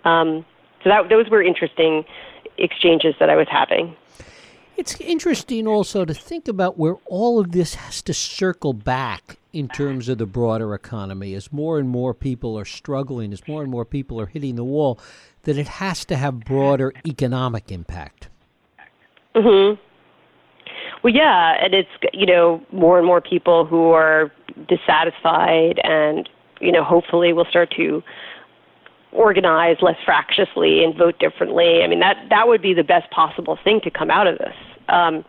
Um, 0.05 0.45
so 0.83 0.89
that 0.89 1.09
those 1.09 1.29
were 1.29 1.43
interesting 1.43 2.05
exchanges 2.57 3.15
that 3.19 3.29
I 3.29 3.35
was 3.35 3.47
having. 3.49 3.95
It's 4.79 4.95
interesting 5.01 5.67
also 5.67 6.05
to 6.05 6.13
think 6.13 6.47
about 6.47 6.79
where 6.79 6.95
all 7.05 7.37
of 7.37 7.51
this 7.51 7.75
has 7.75 8.01
to 8.03 8.13
circle 8.13 8.71
back 8.71 9.37
in 9.51 9.67
terms 9.67 10.07
of 10.07 10.19
the 10.19 10.25
broader 10.25 10.73
economy. 10.73 11.33
As 11.33 11.51
more 11.51 11.79
and 11.79 11.89
more 11.89 12.13
people 12.13 12.57
are 12.57 12.63
struggling, 12.63 13.33
as 13.33 13.45
more 13.45 13.61
and 13.61 13.69
more 13.69 13.83
people 13.83 14.21
are 14.21 14.27
hitting 14.27 14.55
the 14.55 14.63
wall, 14.63 14.97
that 15.43 15.57
it 15.57 15.67
has 15.67 16.05
to 16.05 16.15
have 16.15 16.45
broader 16.45 16.93
economic 17.05 17.73
impact. 17.73 18.29
Mhm. 19.35 19.77
Well, 21.03 21.13
yeah, 21.13 21.57
and 21.61 21.73
it's 21.73 21.89
you 22.13 22.25
know 22.25 22.61
more 22.71 22.97
and 22.97 23.05
more 23.05 23.19
people 23.19 23.65
who 23.65 23.91
are 23.91 24.31
dissatisfied, 24.69 25.81
and 25.83 26.29
you 26.61 26.71
know 26.71 26.85
hopefully 26.85 27.33
will 27.33 27.49
start 27.49 27.69
to 27.71 28.01
organize 29.11 29.77
less 29.81 29.97
fractiously 30.05 30.83
and 30.83 30.95
vote 30.95 31.17
differently. 31.19 31.81
I 31.83 31.87
mean 31.87 31.99
that 31.99 32.17
that 32.29 32.47
would 32.47 32.61
be 32.61 32.73
the 32.73 32.83
best 32.83 33.09
possible 33.11 33.57
thing 33.63 33.81
to 33.83 33.91
come 33.91 34.11
out 34.11 34.27
of 34.27 34.37
this. 34.37 34.55
Um, 34.87 35.25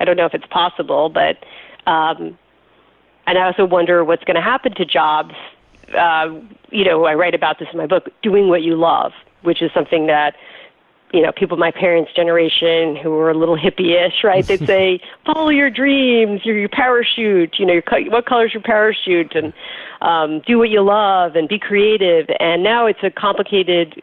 I 0.00 0.04
don't 0.04 0.16
know 0.16 0.26
if 0.26 0.34
it's 0.34 0.46
possible, 0.46 1.08
but 1.08 1.38
um, 1.90 2.38
and 3.26 3.38
I 3.38 3.46
also 3.46 3.64
wonder 3.64 4.04
what's 4.04 4.24
going 4.24 4.36
to 4.36 4.42
happen 4.42 4.74
to 4.74 4.84
jobs. 4.84 5.34
Uh, 5.96 6.40
you 6.70 6.84
know, 6.84 7.04
I 7.04 7.14
write 7.14 7.34
about 7.34 7.58
this 7.58 7.68
in 7.72 7.78
my 7.78 7.86
book, 7.86 8.08
doing 8.22 8.48
what 8.48 8.62
you 8.62 8.76
love, 8.76 9.12
which 9.42 9.62
is 9.62 9.70
something 9.72 10.06
that 10.06 10.34
you 11.14 11.22
know, 11.22 11.30
people 11.30 11.56
my 11.56 11.70
parents' 11.70 12.12
generation 12.12 12.96
who 12.96 13.10
were 13.10 13.30
a 13.30 13.34
little 13.34 13.56
hippie-ish, 13.56 14.24
right? 14.24 14.44
They'd 14.44 14.66
say, 14.66 15.00
"Follow 15.24 15.48
your 15.48 15.70
dreams, 15.70 16.44
your, 16.44 16.58
your 16.58 16.68
parachute. 16.68 17.54
You 17.58 17.66
know, 17.66 17.74
your, 17.74 18.10
what 18.10 18.26
color's 18.26 18.52
your 18.52 18.62
parachute?" 18.62 19.34
And 19.36 19.52
um, 20.02 20.40
do 20.40 20.58
what 20.58 20.70
you 20.70 20.82
love 20.82 21.36
and 21.36 21.48
be 21.48 21.58
creative. 21.58 22.26
And 22.40 22.64
now 22.64 22.86
it's 22.86 22.98
a 23.04 23.10
complicated 23.10 24.02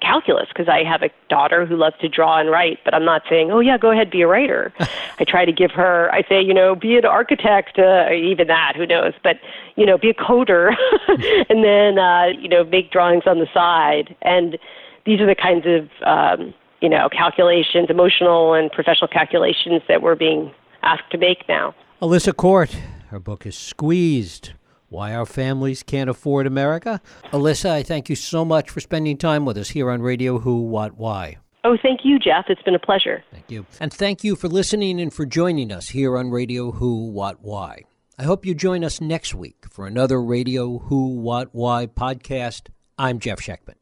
calculus 0.00 0.48
because 0.48 0.68
I 0.68 0.84
have 0.84 1.02
a 1.02 1.10
daughter 1.28 1.64
who 1.64 1.76
loves 1.76 1.96
to 2.00 2.08
draw 2.08 2.38
and 2.38 2.50
write, 2.50 2.78
but 2.84 2.92
I'm 2.92 3.06
not 3.06 3.22
saying, 3.30 3.50
"Oh 3.50 3.60
yeah, 3.60 3.78
go 3.78 3.90
ahead, 3.90 4.10
be 4.10 4.20
a 4.20 4.26
writer." 4.26 4.70
I 5.18 5.24
try 5.24 5.46
to 5.46 5.52
give 5.52 5.70
her. 5.70 6.12
I 6.12 6.22
say, 6.28 6.42
you 6.42 6.52
know, 6.52 6.74
be 6.74 6.98
an 6.98 7.06
architect, 7.06 7.78
uh, 7.78 8.12
even 8.12 8.48
that, 8.48 8.74
who 8.76 8.86
knows? 8.86 9.14
But 9.22 9.40
you 9.76 9.86
know, 9.86 9.96
be 9.96 10.10
a 10.10 10.14
coder, 10.14 10.74
and 11.48 11.64
then 11.64 11.98
uh, 11.98 12.26
you 12.38 12.48
know, 12.48 12.64
make 12.64 12.90
drawings 12.90 13.24
on 13.26 13.38
the 13.38 13.48
side 13.54 14.14
and 14.20 14.58
these 15.06 15.20
are 15.20 15.26
the 15.26 15.34
kinds 15.34 15.64
of 15.66 15.88
um, 16.06 16.54
you 16.80 16.88
know 16.88 17.08
calculations, 17.08 17.88
emotional 17.88 18.54
and 18.54 18.70
professional 18.72 19.08
calculations 19.08 19.82
that 19.88 20.02
we're 20.02 20.16
being 20.16 20.52
asked 20.82 21.10
to 21.12 21.18
make 21.18 21.48
now. 21.48 21.74
Alissa 22.02 22.36
Quart, 22.36 22.76
her 23.08 23.18
book 23.20 23.46
is 23.46 23.56
Squeezed. 23.56 24.52
Why 24.90 25.12
Our 25.12 25.26
Families 25.26 25.82
Can't 25.82 26.08
Afford 26.08 26.46
America. 26.46 27.00
Alissa, 27.32 27.70
I 27.70 27.82
thank 27.82 28.08
you 28.08 28.14
so 28.14 28.44
much 28.44 28.70
for 28.70 28.78
spending 28.78 29.16
time 29.16 29.44
with 29.44 29.56
us 29.56 29.70
here 29.70 29.90
on 29.90 30.02
Radio 30.02 30.38
Who, 30.38 30.62
What, 30.62 30.96
Why. 30.96 31.38
Oh, 31.64 31.76
thank 31.82 32.00
you, 32.04 32.18
Jeff. 32.20 32.44
It's 32.48 32.62
been 32.62 32.76
a 32.76 32.78
pleasure. 32.78 33.24
Thank 33.32 33.50
you. 33.50 33.66
And 33.80 33.92
thank 33.92 34.22
you 34.22 34.36
for 34.36 34.46
listening 34.46 35.00
and 35.00 35.12
for 35.12 35.26
joining 35.26 35.72
us 35.72 35.88
here 35.88 36.16
on 36.16 36.30
Radio 36.30 36.70
Who, 36.70 37.10
What, 37.10 37.40
Why. 37.40 37.82
I 38.18 38.22
hope 38.22 38.46
you 38.46 38.54
join 38.54 38.84
us 38.84 39.00
next 39.00 39.34
week 39.34 39.64
for 39.68 39.86
another 39.86 40.22
Radio 40.22 40.78
Who, 40.78 41.16
What, 41.16 41.48
Why 41.52 41.86
podcast. 41.86 42.68
I'm 42.96 43.18
Jeff 43.18 43.40
Schechtman. 43.40 43.74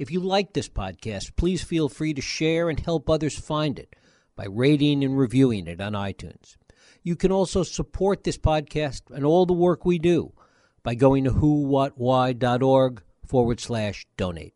If 0.00 0.10
you 0.10 0.20
like 0.20 0.54
this 0.54 0.70
podcast, 0.70 1.36
please 1.36 1.62
feel 1.62 1.90
free 1.90 2.14
to 2.14 2.22
share 2.22 2.70
and 2.70 2.80
help 2.80 3.10
others 3.10 3.38
find 3.38 3.78
it 3.78 3.94
by 4.34 4.46
rating 4.46 5.04
and 5.04 5.18
reviewing 5.18 5.66
it 5.66 5.78
on 5.78 5.92
iTunes. 5.92 6.56
You 7.02 7.16
can 7.16 7.30
also 7.30 7.62
support 7.64 8.24
this 8.24 8.38
podcast 8.38 9.02
and 9.10 9.26
all 9.26 9.44
the 9.44 9.52
work 9.52 9.84
we 9.84 9.98
do 9.98 10.32
by 10.82 10.94
going 10.94 11.24
to 11.24 11.32
whowhatwhy.org 11.32 13.02
forward 13.26 13.60
slash 13.60 14.06
donate. 14.16 14.54